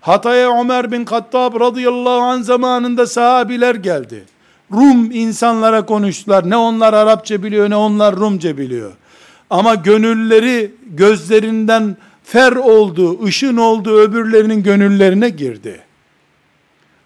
Hatay'a 0.00 0.60
Ömer 0.60 0.92
bin 0.92 1.04
Kattab 1.04 1.60
radıyallahu 1.60 2.20
an 2.20 2.42
zamanında 2.42 3.06
sahabiler 3.06 3.74
geldi. 3.74 4.24
Rum 4.72 5.10
insanlara 5.10 5.86
konuştular. 5.86 6.50
Ne 6.50 6.56
onlar 6.56 6.94
Arapça 6.94 7.42
biliyor 7.42 7.70
ne 7.70 7.76
onlar 7.76 8.16
Rumca 8.16 8.58
biliyor. 8.58 8.92
Ama 9.54 9.74
gönülleri 9.74 10.72
gözlerinden 10.86 11.96
fer 12.24 12.52
oldu, 12.52 13.24
ışın 13.24 13.56
oldu 13.56 13.98
öbürlerinin 14.00 14.62
gönüllerine 14.62 15.28
girdi. 15.28 15.80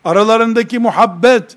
Aralarındaki 0.04 0.78
muhabbet 0.78 1.56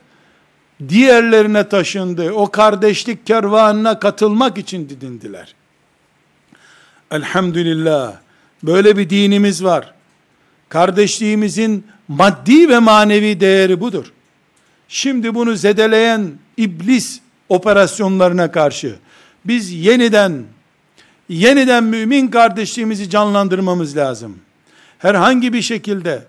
diğerlerine 0.89 1.69
taşındı. 1.69 2.31
O 2.31 2.51
kardeşlik 2.51 3.27
kervanına 3.27 3.99
katılmak 3.99 4.57
için 4.57 4.89
didindiler. 4.89 5.55
Elhamdülillah. 7.11 8.13
Böyle 8.63 8.97
bir 8.97 9.09
dinimiz 9.09 9.63
var. 9.63 9.93
Kardeşliğimizin 10.69 11.87
maddi 12.07 12.69
ve 12.69 12.79
manevi 12.79 13.39
değeri 13.39 13.79
budur. 13.79 14.13
Şimdi 14.87 15.35
bunu 15.35 15.55
zedeleyen 15.55 16.31
iblis 16.57 17.19
operasyonlarına 17.49 18.51
karşı 18.51 18.95
biz 19.45 19.71
yeniden 19.71 20.43
yeniden 21.31 21.83
mümin 21.83 22.27
kardeşliğimizi 22.27 23.09
canlandırmamız 23.09 23.97
lazım. 23.97 24.37
Herhangi 24.97 25.53
bir 25.53 25.61
şekilde 25.61 26.23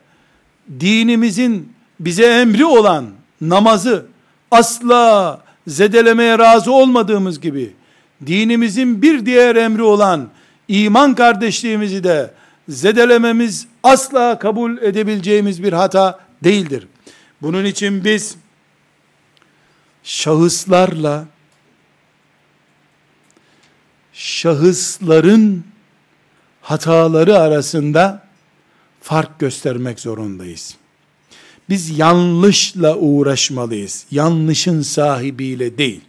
dinimizin 0.81 1.73
bize 2.01 2.27
emri 2.27 2.65
olan 2.65 3.07
namazı 3.41 4.07
asla 4.51 5.41
zedelemeye 5.67 6.39
razı 6.39 6.73
olmadığımız 6.73 7.41
gibi 7.41 7.73
dinimizin 8.27 9.03
bir 9.03 9.27
diğer 9.27 9.57
emri 9.57 9.83
olan 9.83 10.29
iman 10.69 11.15
kardeşliğimizi 11.15 12.05
de 12.05 12.31
zedelememiz 12.69 13.67
asla 13.83 14.39
kabul 14.39 14.79
edebileceğimiz 14.79 15.63
bir 15.63 15.73
hata 15.73 16.21
değildir. 16.45 16.87
Bunun 17.43 17.65
için 17.65 18.05
biz 18.05 18.37
şahıslarla 20.05 21.25
şahısların 24.13 25.65
hataları 26.63 27.39
arasında 27.39 28.23
fark 29.01 29.39
göstermek 29.39 30.01
zorundayız. 30.01 30.77
Biz 31.69 31.99
yanlışla 31.99 32.97
uğraşmalıyız. 32.97 34.07
Yanlışın 34.11 34.83
sahibiyle 34.83 35.79
değil. 35.79 36.01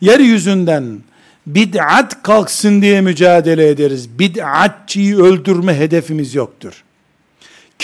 Yeryüzünden 0.00 1.00
bid'at 1.46 2.22
kalksın 2.22 2.82
diye 2.82 3.00
mücadele 3.00 3.68
ederiz. 3.68 4.18
Bid'atçıyı 4.18 5.16
öldürme 5.16 5.78
hedefimiz 5.78 6.34
yoktur. 6.34 6.84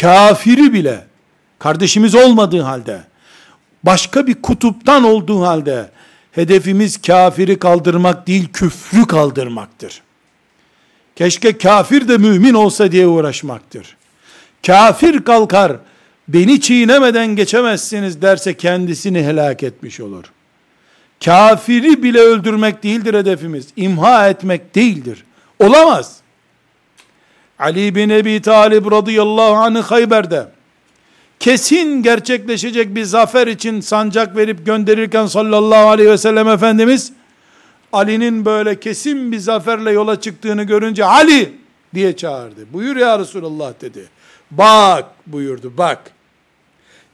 Kafiri 0.00 0.72
bile 0.72 1.06
kardeşimiz 1.58 2.14
olmadığı 2.14 2.60
halde 2.60 3.00
başka 3.82 4.26
bir 4.26 4.42
kutuptan 4.42 5.04
olduğu 5.04 5.42
halde 5.42 5.90
hedefimiz 6.38 7.02
kafiri 7.02 7.58
kaldırmak 7.58 8.26
değil 8.26 8.48
küfrü 8.52 9.06
kaldırmaktır. 9.06 10.02
Keşke 11.16 11.58
kafir 11.58 12.08
de 12.08 12.18
mümin 12.18 12.54
olsa 12.54 12.92
diye 12.92 13.06
uğraşmaktır. 13.06 13.96
Kafir 14.66 15.24
kalkar 15.24 15.76
beni 16.28 16.60
çiğnemeden 16.60 17.36
geçemezsiniz 17.36 18.22
derse 18.22 18.56
kendisini 18.56 19.22
helak 19.22 19.62
etmiş 19.62 20.00
olur. 20.00 20.24
Kafiri 21.24 22.02
bile 22.02 22.20
öldürmek 22.20 22.82
değildir 22.82 23.14
hedefimiz. 23.14 23.66
İmha 23.76 24.28
etmek 24.28 24.74
değildir. 24.74 25.24
Olamaz. 25.58 26.16
Ali 27.58 27.94
bin 27.94 28.10
Ebi 28.10 28.42
Talib 28.42 28.90
radıyallahu 28.92 29.54
anh 29.54 29.82
Hayber'de 29.82 30.57
kesin 31.40 32.02
gerçekleşecek 32.02 32.94
bir 32.94 33.04
zafer 33.04 33.46
için 33.46 33.80
sancak 33.80 34.36
verip 34.36 34.66
gönderirken 34.66 35.26
sallallahu 35.26 35.88
aleyhi 35.88 36.10
ve 36.10 36.18
sellem 36.18 36.48
Efendimiz 36.48 37.12
Ali'nin 37.92 38.44
böyle 38.44 38.80
kesin 38.80 39.32
bir 39.32 39.38
zaferle 39.38 39.90
yola 39.90 40.20
çıktığını 40.20 40.62
görünce 40.62 41.04
Ali 41.04 41.54
diye 41.94 42.16
çağırdı. 42.16 42.72
Buyur 42.72 42.96
ya 42.96 43.18
Resulallah 43.18 43.72
dedi. 43.80 44.08
Bak 44.50 45.04
buyurdu 45.26 45.72
bak. 45.78 46.10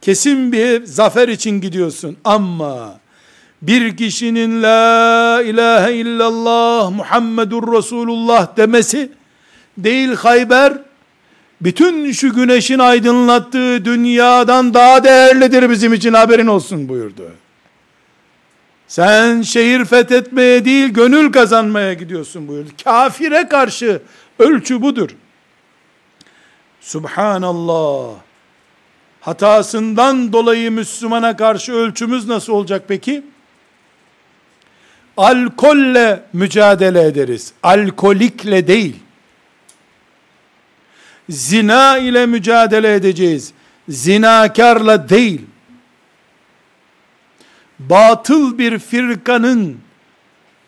Kesin 0.01 0.51
bir 0.51 0.85
zafer 0.85 1.27
için 1.27 1.61
gidiyorsun 1.61 2.17
ama 2.23 2.99
bir 3.61 3.97
kişinin 3.97 4.63
la 4.63 5.41
ilahe 5.41 5.93
illallah 5.93 6.91
Muhammedur 6.91 7.77
Resulullah 7.77 8.57
demesi 8.57 9.11
değil 9.77 10.13
Hayber 10.13 10.73
bütün 11.61 12.11
şu 12.11 12.35
güneşin 12.35 12.79
aydınlattığı 12.79 13.85
dünyadan 13.85 14.73
daha 14.73 15.03
değerlidir 15.03 15.69
bizim 15.69 15.93
için 15.93 16.13
haberin 16.13 16.47
olsun 16.47 16.89
buyurdu. 16.89 17.31
Sen 18.87 19.41
şehir 19.41 19.85
fethetmeye 19.85 20.65
değil 20.65 20.89
gönül 20.89 21.31
kazanmaya 21.31 21.93
gidiyorsun 21.93 22.47
buyurdu. 22.47 22.69
Kafire 22.83 23.47
karşı 23.47 24.01
ölçü 24.39 24.81
budur. 24.81 25.09
Subhanallah. 26.81 28.09
Hatasından 29.21 30.33
dolayı 30.33 30.71
Müslümana 30.71 31.37
karşı 31.37 31.73
ölçümüz 31.73 32.27
nasıl 32.27 32.53
olacak 32.53 32.83
peki? 32.87 33.23
Alkolle 35.17 36.23
mücadele 36.33 37.03
ederiz. 37.03 37.53
Alkolikle 37.63 38.67
değil. 38.67 38.95
Zina 41.29 41.97
ile 41.97 42.25
mücadele 42.25 42.93
edeceğiz. 42.93 43.53
Zinakarla 43.89 45.09
değil. 45.09 45.41
Batıl 47.79 48.57
bir 48.57 48.79
firkanın 48.79 49.77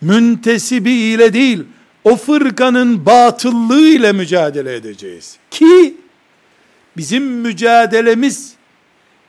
müntesibi 0.01 0.91
ile 0.91 1.34
değil, 1.34 1.64
o 2.03 2.16
fırkanın 2.16 3.05
batıllığı 3.05 3.88
ile 3.88 4.12
mücadele 4.12 4.76
edeceğiz. 4.76 5.38
Ki 5.51 5.97
bizim 6.97 7.24
mücadelemiz 7.24 8.53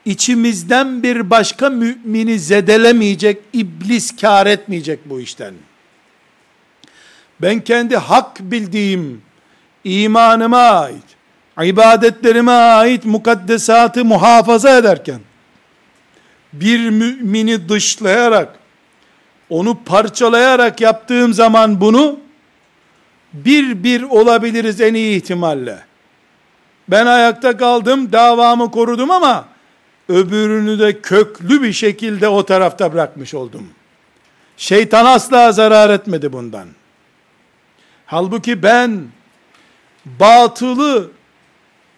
içimizden 0.05 1.03
bir 1.03 1.29
başka 1.29 1.69
mümini 1.69 2.39
zedelemeyecek, 2.39 3.41
iblis 3.53 4.15
kar 4.15 4.47
etmeyecek 4.47 4.99
bu 5.05 5.21
işten. 5.21 5.53
Ben 7.41 7.59
kendi 7.59 7.97
hak 7.97 8.39
bildiğim 8.39 9.21
imanıma 9.83 10.57
ait, 10.57 11.03
ibadetlerime 11.63 12.51
ait 12.51 13.05
mukaddesatı 13.05 14.05
muhafaza 14.05 14.77
ederken, 14.77 15.19
bir 16.53 16.89
mümini 16.89 17.69
dışlayarak, 17.69 18.59
onu 19.49 19.83
parçalayarak 19.83 20.81
yaptığım 20.81 21.33
zaman 21.33 21.81
bunu, 21.81 22.19
bir 23.33 23.83
bir 23.83 24.03
olabiliriz 24.03 24.81
en 24.81 24.93
iyi 24.93 25.17
ihtimalle. 25.17 25.79
Ben 26.87 27.05
ayakta 27.05 27.57
kaldım, 27.57 28.11
davamı 28.11 28.71
korudum 28.71 29.11
ama, 29.11 29.45
öbürünü 30.09 30.79
de 30.79 31.01
köklü 31.01 31.63
bir 31.63 31.73
şekilde 31.73 32.27
o 32.27 32.45
tarafta 32.45 32.93
bırakmış 32.93 33.33
oldum. 33.33 33.69
Şeytan 34.57 35.05
asla 35.05 35.51
zarar 35.51 35.89
etmedi 35.89 36.33
bundan. 36.33 36.67
Halbuki 38.05 38.63
ben 38.63 39.01
batılı 40.05 41.11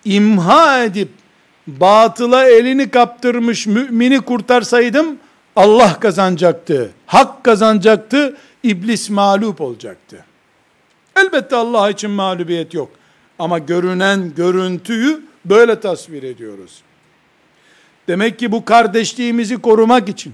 imha 0.05 0.83
edip 0.83 1.09
batıla 1.67 2.49
elini 2.49 2.89
kaptırmış 2.91 3.67
mümini 3.67 4.21
kurtarsaydım 4.21 5.17
Allah 5.55 5.99
kazanacaktı. 5.99 6.91
Hak 7.05 7.43
kazanacaktı. 7.43 8.37
iblis 8.63 9.09
mağlup 9.09 9.61
olacaktı. 9.61 10.25
Elbette 11.15 11.55
Allah 11.55 11.89
için 11.89 12.11
mağlubiyet 12.11 12.73
yok. 12.73 12.89
Ama 13.39 13.59
görünen 13.59 14.35
görüntüyü 14.35 15.25
böyle 15.45 15.79
tasvir 15.79 16.23
ediyoruz. 16.23 16.81
Demek 18.07 18.39
ki 18.39 18.51
bu 18.51 18.65
kardeşliğimizi 18.65 19.57
korumak 19.57 20.09
için 20.09 20.33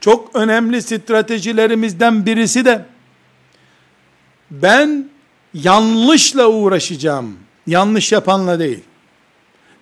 çok 0.00 0.36
önemli 0.36 0.82
stratejilerimizden 0.82 2.26
birisi 2.26 2.64
de 2.64 2.84
ben 4.50 5.10
yanlışla 5.54 6.46
uğraşacağım. 6.46 7.36
Yanlış 7.70 8.12
yapanla 8.12 8.58
değil. 8.58 8.80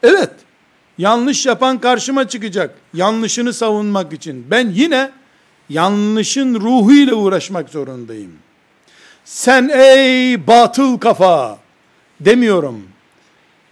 Evet, 0.03 0.31
yanlış 0.99 1.47
yapan 1.47 1.79
karşıma 1.79 2.29
çıkacak. 2.29 2.75
Yanlışını 2.95 3.53
savunmak 3.53 4.13
için. 4.13 4.47
Ben 4.51 4.71
yine 4.71 5.11
yanlışın 5.69 6.55
ruhuyla 6.55 7.15
uğraşmak 7.15 7.69
zorundayım. 7.69 8.33
Sen 9.25 9.69
ey 9.69 10.47
batıl 10.47 10.99
kafa 10.99 11.59
demiyorum. 12.21 12.83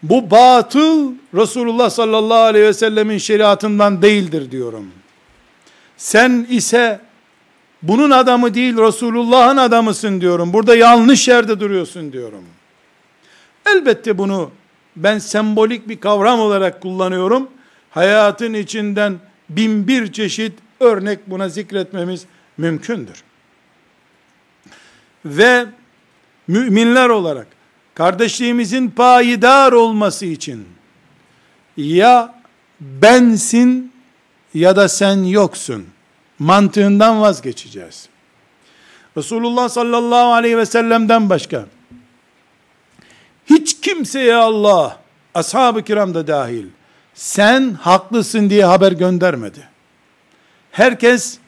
Bu 0.02 0.30
batıl 0.30 1.12
Resulullah 1.34 1.90
sallallahu 1.90 2.38
aleyhi 2.38 2.66
ve 2.66 2.74
sellemin 2.74 3.18
şeriatından 3.18 4.02
değildir 4.02 4.50
diyorum. 4.50 4.90
Sen 5.96 6.46
ise 6.50 7.00
bunun 7.82 8.10
adamı 8.10 8.54
değil 8.54 8.76
Resulullah'ın 8.76 9.56
adamısın 9.56 10.20
diyorum. 10.20 10.52
Burada 10.52 10.76
yanlış 10.76 11.28
yerde 11.28 11.60
duruyorsun 11.60 12.12
diyorum. 12.12 12.44
Elbette 13.66 14.18
bunu 14.18 14.50
ben 14.96 15.18
sembolik 15.18 15.88
bir 15.88 16.00
kavram 16.00 16.40
olarak 16.40 16.80
kullanıyorum. 16.80 17.48
Hayatın 17.90 18.54
içinden 18.54 19.18
bin 19.48 19.88
bir 19.88 20.12
çeşit 20.12 20.52
örnek 20.80 21.30
buna 21.30 21.48
zikretmemiz 21.48 22.26
mümkündür. 22.58 23.22
Ve 25.24 25.66
müminler 26.48 27.08
olarak 27.08 27.46
kardeşliğimizin 27.94 28.90
payidar 28.90 29.72
olması 29.72 30.26
için 30.26 30.68
ya 31.76 32.34
bensin 32.80 33.92
ya 34.54 34.76
da 34.76 34.88
sen 34.88 35.16
yoksun 35.16 35.86
mantığından 36.38 37.20
vazgeçeceğiz. 37.20 38.08
Resulullah 39.16 39.68
sallallahu 39.68 40.32
aleyhi 40.32 40.58
ve 40.58 40.66
sellem'den 40.66 41.30
başka 41.30 41.66
kimseye 43.86 44.34
Allah 44.34 44.98
ashab-ı 45.34 45.82
kiram 45.82 46.14
da 46.14 46.26
dahil 46.26 46.66
sen 47.14 47.70
haklısın 47.80 48.50
diye 48.50 48.64
haber 48.64 48.92
göndermedi. 48.92 49.68
Herkes 50.70 51.38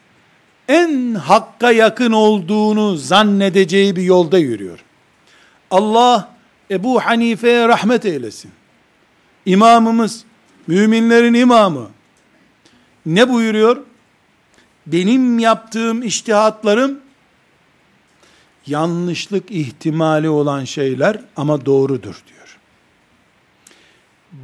en 0.67 1.15
hakka 1.15 1.71
yakın 1.71 2.11
olduğunu 2.11 2.95
zannedeceği 2.95 3.95
bir 3.95 4.01
yolda 4.01 4.37
yürüyor. 4.37 4.79
Allah 5.71 6.29
Ebu 6.71 6.99
Hanife'ye 6.99 7.67
rahmet 7.67 8.05
eylesin. 8.05 8.51
İmamımız, 9.45 10.23
müminlerin 10.67 11.33
imamı. 11.33 11.89
Ne 13.05 13.29
buyuruyor? 13.29 13.77
Benim 14.87 15.39
yaptığım 15.39 16.03
iştihatlarım 16.03 16.99
yanlışlık 18.67 19.51
ihtimali 19.51 20.29
olan 20.29 20.63
şeyler 20.63 21.19
ama 21.35 21.65
doğrudur 21.65 22.23
diyor. 22.27 22.57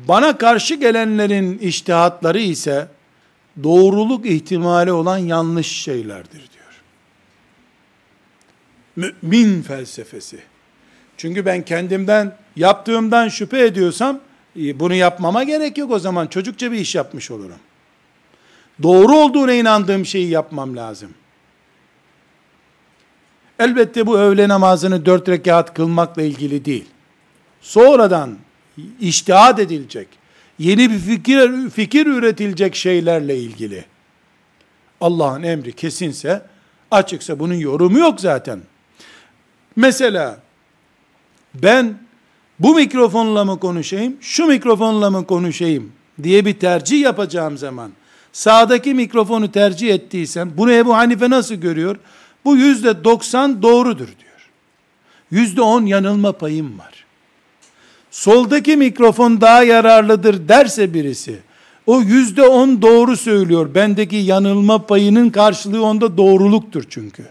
Bana 0.07 0.38
karşı 0.38 0.76
gelenlerin 0.76 1.57
iştihatları 1.57 2.39
ise 2.39 2.88
doğruluk 3.63 4.26
ihtimali 4.26 4.91
olan 4.91 5.18
yanlış 5.18 5.68
şeylerdir 5.68 6.49
diyor. 6.53 6.82
Mümin 8.95 9.61
felsefesi. 9.61 10.39
Çünkü 11.18 11.45
ben 11.45 11.66
kendimden 11.66 12.38
yaptığımdan 12.55 13.30
şüphe 13.30 13.66
ediyorsam 13.66 14.20
e, 14.59 14.80
bunu 14.80 14.93
yapmama 14.93 15.43
gerek 15.43 15.78
yok 15.78 15.91
o 15.91 15.99
zaman 15.99 16.28
çocukça 16.28 16.72
bir 16.72 16.78
iş 16.78 16.95
yapmış 16.95 17.32
olurum. 17.32 17.59
Doğru 18.84 19.18
olduğuna 19.18 19.53
inandığım 19.53 20.05
şeyi 20.05 20.30
yapmam 20.30 20.76
lazım. 20.76 21.13
Elbette 23.60 24.08
bu 24.08 24.18
öğle 24.18 24.47
namazını 24.47 25.06
dört 25.06 25.30
rekat 25.30 25.74
kılmakla 25.74 26.22
ilgili 26.22 26.66
değil. 26.66 26.86
Sonradan 27.62 28.36
iştihad 28.99 29.58
edilecek, 29.58 30.08
yeni 30.60 30.91
bir 30.91 30.99
fikir, 30.99 31.70
fikir 31.70 32.06
üretilecek 32.06 32.76
şeylerle 32.76 33.38
ilgili. 33.38 33.86
Allah'ın 35.01 35.43
emri 35.43 35.74
kesinse, 35.74 36.41
açıksa 36.91 37.39
bunun 37.39 37.53
yorumu 37.53 37.99
yok 37.99 38.22
zaten. 38.22 38.60
Mesela 39.76 40.39
ben 41.53 41.97
bu 42.60 42.76
mikrofonla 42.76 43.45
mı 43.45 43.60
konuşayım, 43.60 44.18
şu 44.22 44.45
mikrofonla 44.45 45.10
mı 45.10 45.26
konuşayım 45.26 45.91
diye 46.24 46.45
bir 46.45 46.60
tercih 46.60 47.01
yapacağım 47.01 47.58
zaman, 47.58 47.91
sağdaki 48.34 48.93
mikrofonu 48.93 49.51
tercih 49.51 49.93
ettiysem, 49.93 50.51
bunu 50.58 50.72
Ebu 50.72 50.95
Hanife 50.95 51.30
nasıl 51.30 51.56
görüyor? 51.56 51.97
Bu 52.46 52.58
yüzde 52.58 53.04
doksan 53.04 53.62
doğrudur 53.62 54.08
diyor. 54.08 54.50
Yüzde 55.32 55.62
on 55.62 55.86
yanılma 55.86 56.32
payım 56.32 56.80
var. 56.80 57.06
Soldaki 58.12 58.78
mikrofon 58.78 59.41
daha 59.41 59.64
yararlıdır 59.64 60.48
derse 60.48 60.93
birisi, 60.93 61.39
o 61.86 62.02
yüzde 62.02 62.43
on 62.43 62.82
doğru 62.82 63.18
söylüyor. 63.18 63.76
Bendeki 63.76 64.16
yanılma 64.16 64.86
payının 64.86 65.30
karşılığı 65.30 65.84
onda 65.84 66.18
doğruluktur 66.18 66.84
çünkü. 66.89 67.26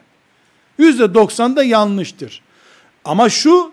Yüzde 0.78 1.14
doksan 1.14 1.56
da 1.56 1.64
yanlıştır. 1.64 2.42
Ama 3.04 3.28
şu 3.28 3.72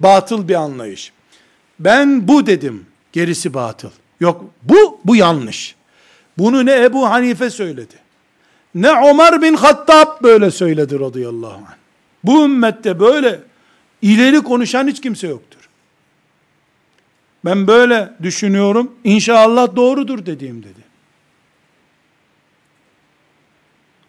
batıl 0.00 0.48
bir 0.48 0.54
anlayış. 0.54 1.12
Ben 1.80 2.28
bu 2.28 2.46
dedim, 2.46 2.86
gerisi 3.12 3.54
batıl. 3.54 3.90
Yok 4.20 4.44
bu, 4.62 5.00
bu 5.04 5.16
yanlış. 5.16 5.74
Bunu 6.38 6.66
ne 6.66 6.84
Ebu 6.84 7.10
Hanife 7.10 7.50
söyledi. 7.50 8.07
Ne 8.74 9.10
Ömer 9.10 9.42
bin 9.42 9.54
Hattab 9.54 10.22
böyle 10.22 10.50
söyledi 10.50 11.00
radıyallahu 11.00 11.54
anh. 11.54 11.74
Bu 12.24 12.44
ümmette 12.44 13.00
böyle 13.00 13.40
ileri 14.02 14.40
konuşan 14.40 14.88
hiç 14.88 15.00
kimse 15.00 15.28
yoktur. 15.28 15.68
Ben 17.44 17.66
böyle 17.66 18.12
düşünüyorum. 18.22 18.94
İnşallah 19.04 19.76
doğrudur 19.76 20.26
dediğim 20.26 20.62
dedi. 20.62 20.88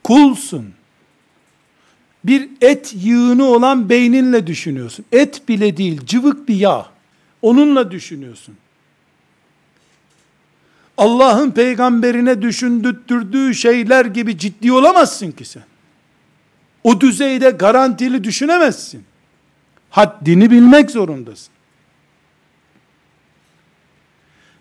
Kulsun. 0.03 0.73
Bir 2.23 2.49
et 2.61 2.93
yığını 2.95 3.45
olan 3.45 3.89
beyninle 3.89 4.47
düşünüyorsun. 4.47 5.05
Et 5.11 5.49
bile 5.49 5.77
değil, 5.77 6.01
cıvık 6.05 6.47
bir 6.47 6.55
yağ. 6.55 6.85
Onunla 7.41 7.91
düşünüyorsun. 7.91 8.55
Allah'ın 10.99 11.51
peygamberine 11.51 12.41
düşündürttürdüğü 12.41 13.55
şeyler 13.55 14.05
gibi 14.05 14.37
ciddi 14.37 14.71
olamazsın 14.71 15.31
ki 15.31 15.45
sen. 15.45 15.63
O 16.83 17.01
düzeyde 17.01 17.49
garantili 17.49 18.23
düşünemezsin. 18.23 19.03
Haddini 19.89 20.51
bilmek 20.51 20.91
zorundasın. 20.91 21.53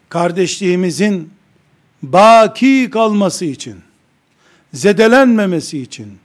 Kardeşliğimizin 0.08 1.30
baki 2.02 2.90
kalması 2.92 3.44
için, 3.44 3.76
zedelenmemesi 4.72 5.78
için, 5.78 6.18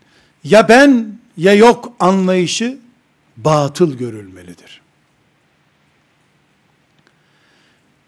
ya 0.43 0.69
ben 0.69 1.17
ya 1.37 1.53
yok 1.53 1.93
anlayışı 1.99 2.77
batıl 3.37 3.97
görülmelidir. 3.97 4.82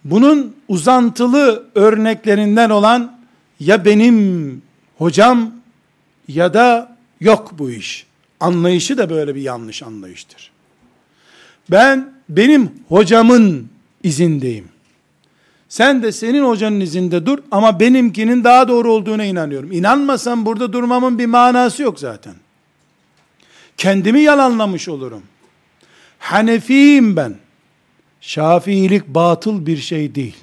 Bunun 0.06 0.56
uzantılı 0.68 1.66
örneklerinden 1.76 2.70
olan 2.70 3.18
ya 3.60 3.86
benim 3.86 4.62
hocam 4.98 5.52
ya 6.28 6.54
da 6.54 6.98
yok 7.20 7.52
bu 7.60 7.72
iş. 7.72 8.06
Anlayışı 8.40 8.98
da 8.98 9.10
böyle 9.10 9.36
bir 9.36 9.42
yanlış 9.42 9.84
anlayıştır. 9.84 10.52
Ben 11.72 12.14
benim 12.30 12.72
hocamın 12.90 13.70
izindeyim. 14.04 14.66
Sen 15.70 16.04
de 16.04 16.12
senin 16.12 16.44
hocanın 16.44 16.80
izinde 16.80 17.26
dur 17.26 17.40
ama 17.52 17.80
benimkinin 17.80 18.44
daha 18.44 18.68
doğru 18.68 18.92
olduğuna 18.92 19.24
inanıyorum. 19.26 19.72
İnanmasam 19.72 20.46
burada 20.46 20.74
durmamın 20.74 21.20
bir 21.20 21.26
manası 21.26 21.84
yok 21.84 22.00
zaten. 22.00 22.34
Kendimi 23.78 24.22
yalanlamış 24.22 24.90
olurum. 24.90 25.24
Hanefiyim 26.20 27.16
ben. 27.16 27.36
Şafiilik 28.26 29.08
batıl 29.08 29.66
bir 29.66 29.78
şey 29.78 30.16
değil. 30.16 30.36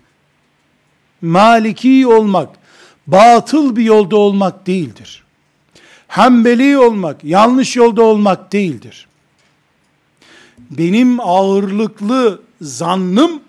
Maliki 1.23 2.07
olmak, 2.07 2.49
batıl 3.07 3.77
bir 3.77 3.83
yolda 3.83 4.17
olmak 4.17 4.67
değildir. 4.67 5.25
Hanbeli 6.09 6.79
olmak, 6.79 7.25
yanlış 7.25 7.77
yolda 7.77 8.03
olmak 8.03 8.53
değildir. 8.53 9.09
Benim 10.71 11.21
ağırlıklı 11.21 12.43
zannım, 12.61 13.41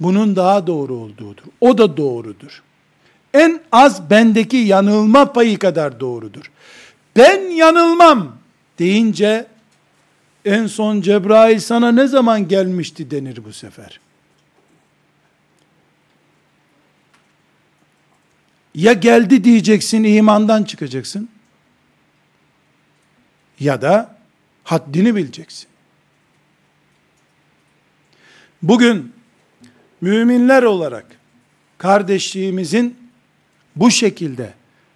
bunun 0.00 0.36
daha 0.36 0.66
doğru 0.66 0.94
olduğudur. 0.94 1.44
O 1.60 1.78
da 1.78 1.96
doğrudur. 1.96 2.62
En 3.34 3.60
az 3.72 4.10
bendeki 4.10 4.56
yanılma 4.56 5.32
payı 5.32 5.58
kadar 5.58 6.00
doğrudur. 6.00 6.50
Ben 7.16 7.40
yanılmam 7.50 8.36
deyince 8.78 9.46
en 10.46 10.66
son 10.66 11.00
Cebrail 11.00 11.60
sana 11.60 11.92
ne 11.92 12.06
zaman 12.06 12.48
gelmişti 12.48 13.10
denir 13.10 13.44
bu 13.44 13.52
sefer. 13.52 14.00
Ya 18.74 18.92
geldi 18.92 19.44
diyeceksin 19.44 20.04
imandan 20.04 20.64
çıkacaksın. 20.64 21.28
Ya 23.60 23.82
da 23.82 24.16
haddini 24.64 25.16
bileceksin. 25.16 25.68
Bugün 28.62 29.12
müminler 30.00 30.62
olarak 30.62 31.06
kardeşliğimizin 31.78 32.98
bu 33.76 33.90
şekilde 33.90 34.54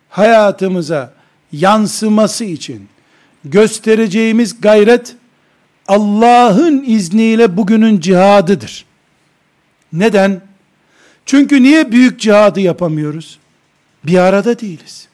hayatımıza 0.08 1.14
yansıması 1.52 2.44
için 2.44 2.88
göstereceğimiz 3.44 4.60
gayret 4.60 5.16
Allah'ın 5.90 6.84
izniyle 6.86 7.56
bugünün 7.56 8.00
cihadıdır. 8.00 8.84
Neden? 9.92 10.40
Çünkü 11.26 11.62
niye 11.62 11.92
büyük 11.92 12.20
cihadı 12.20 12.60
yapamıyoruz? 12.60 13.38
Bir 14.04 14.18
arada 14.18 14.60
değiliz. 14.60 15.08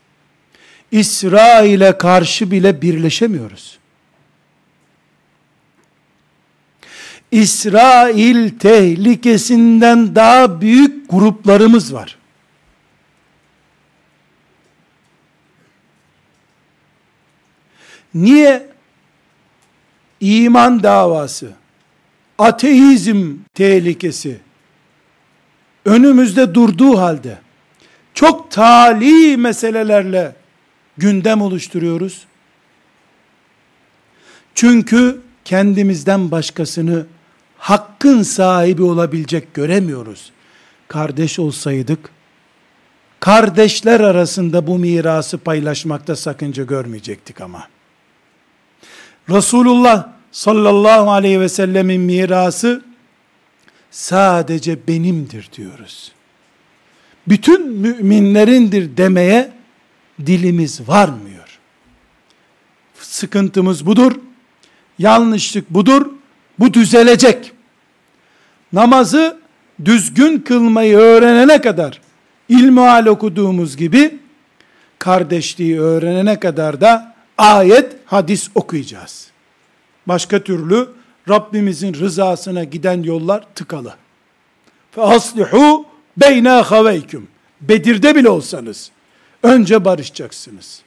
İsrail'e 0.91 1.99
karşı 1.99 2.51
bile 2.51 2.83
birleşemiyoruz. 2.83 3.79
İsrail 7.31 8.59
tehlikesinden 8.59 10.14
daha 10.14 10.61
büyük 10.61 11.11
gruplarımız 11.11 11.95
var. 11.95 12.18
Niye 18.14 18.76
iman 20.21 20.83
davası, 20.83 21.51
ateizm 22.39 23.35
tehlikesi 23.55 24.39
önümüzde 25.85 26.55
durduğu 26.55 26.99
halde 26.99 27.39
çok 28.14 28.51
tali 28.51 29.37
meselelerle 29.37 30.35
gündem 30.97 31.43
oluşturuyoruz. 31.43 32.27
Çünkü 34.55 35.21
kendimizden 35.45 36.31
başkasını 36.31 37.07
hakkın 37.59 38.23
sahibi 38.23 38.83
olabilecek 38.83 39.55
göremiyoruz. 39.55 40.33
Kardeş 40.89 41.39
olsaydık, 41.39 42.11
kardeşler 43.21 44.01
arasında 44.01 44.67
bu 44.67 44.79
mirası 44.79 45.39
paylaşmakta 45.39 46.17
sakınca 46.17 46.64
görmeyecektik 46.64 47.41
ama. 47.41 47.69
Resulullah 49.31 50.09
sallallahu 50.33 51.11
aleyhi 51.11 51.41
ve 51.41 51.49
sellemin 51.49 52.01
mirası 52.01 52.83
sadece 53.91 54.87
benimdir 54.89 55.49
diyoruz. 55.57 56.12
Bütün 57.29 57.68
müminlerindir 57.68 58.97
demeye 58.97 59.51
dilimiz 60.27 60.89
varmıyor. 60.89 61.59
Sıkıntımız 62.95 63.87
budur. 63.87 64.12
Yanlışlık 64.99 65.70
budur. 65.70 66.07
Bu 66.59 66.74
düzelecek. 66.74 67.53
Namazı 68.72 69.39
düzgün 69.85 70.39
kılmayı 70.39 70.97
öğrenene 70.97 71.61
kadar 71.61 72.01
ilmihal 72.49 73.07
okuduğumuz 73.07 73.77
gibi 73.77 74.18
kardeşliği 74.99 75.81
öğrenene 75.81 76.41
kadar 76.41 76.81
da 76.81 77.16
ayet, 77.39 77.97
hadis 78.05 78.51
okuyacağız. 78.55 79.30
Başka 80.07 80.45
türlü 80.45 80.89
Rabbimizin 81.28 81.95
rızasına 81.95 82.64
giden 82.64 83.03
yollar 83.03 83.45
tıkalı. 83.55 83.95
Aslihu 84.97 85.87
beyne 86.16 86.49
haveyküm. 86.49 87.28
Bedir'de 87.61 88.14
bile 88.14 88.28
olsanız 88.28 88.91
önce 89.43 89.84
barışacaksınız. 89.84 90.82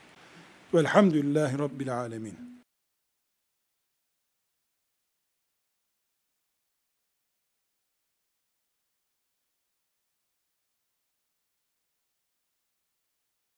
Velhamdülillahi 0.73 1.59
Rabbil 1.59 1.97
alemin. 1.97 2.58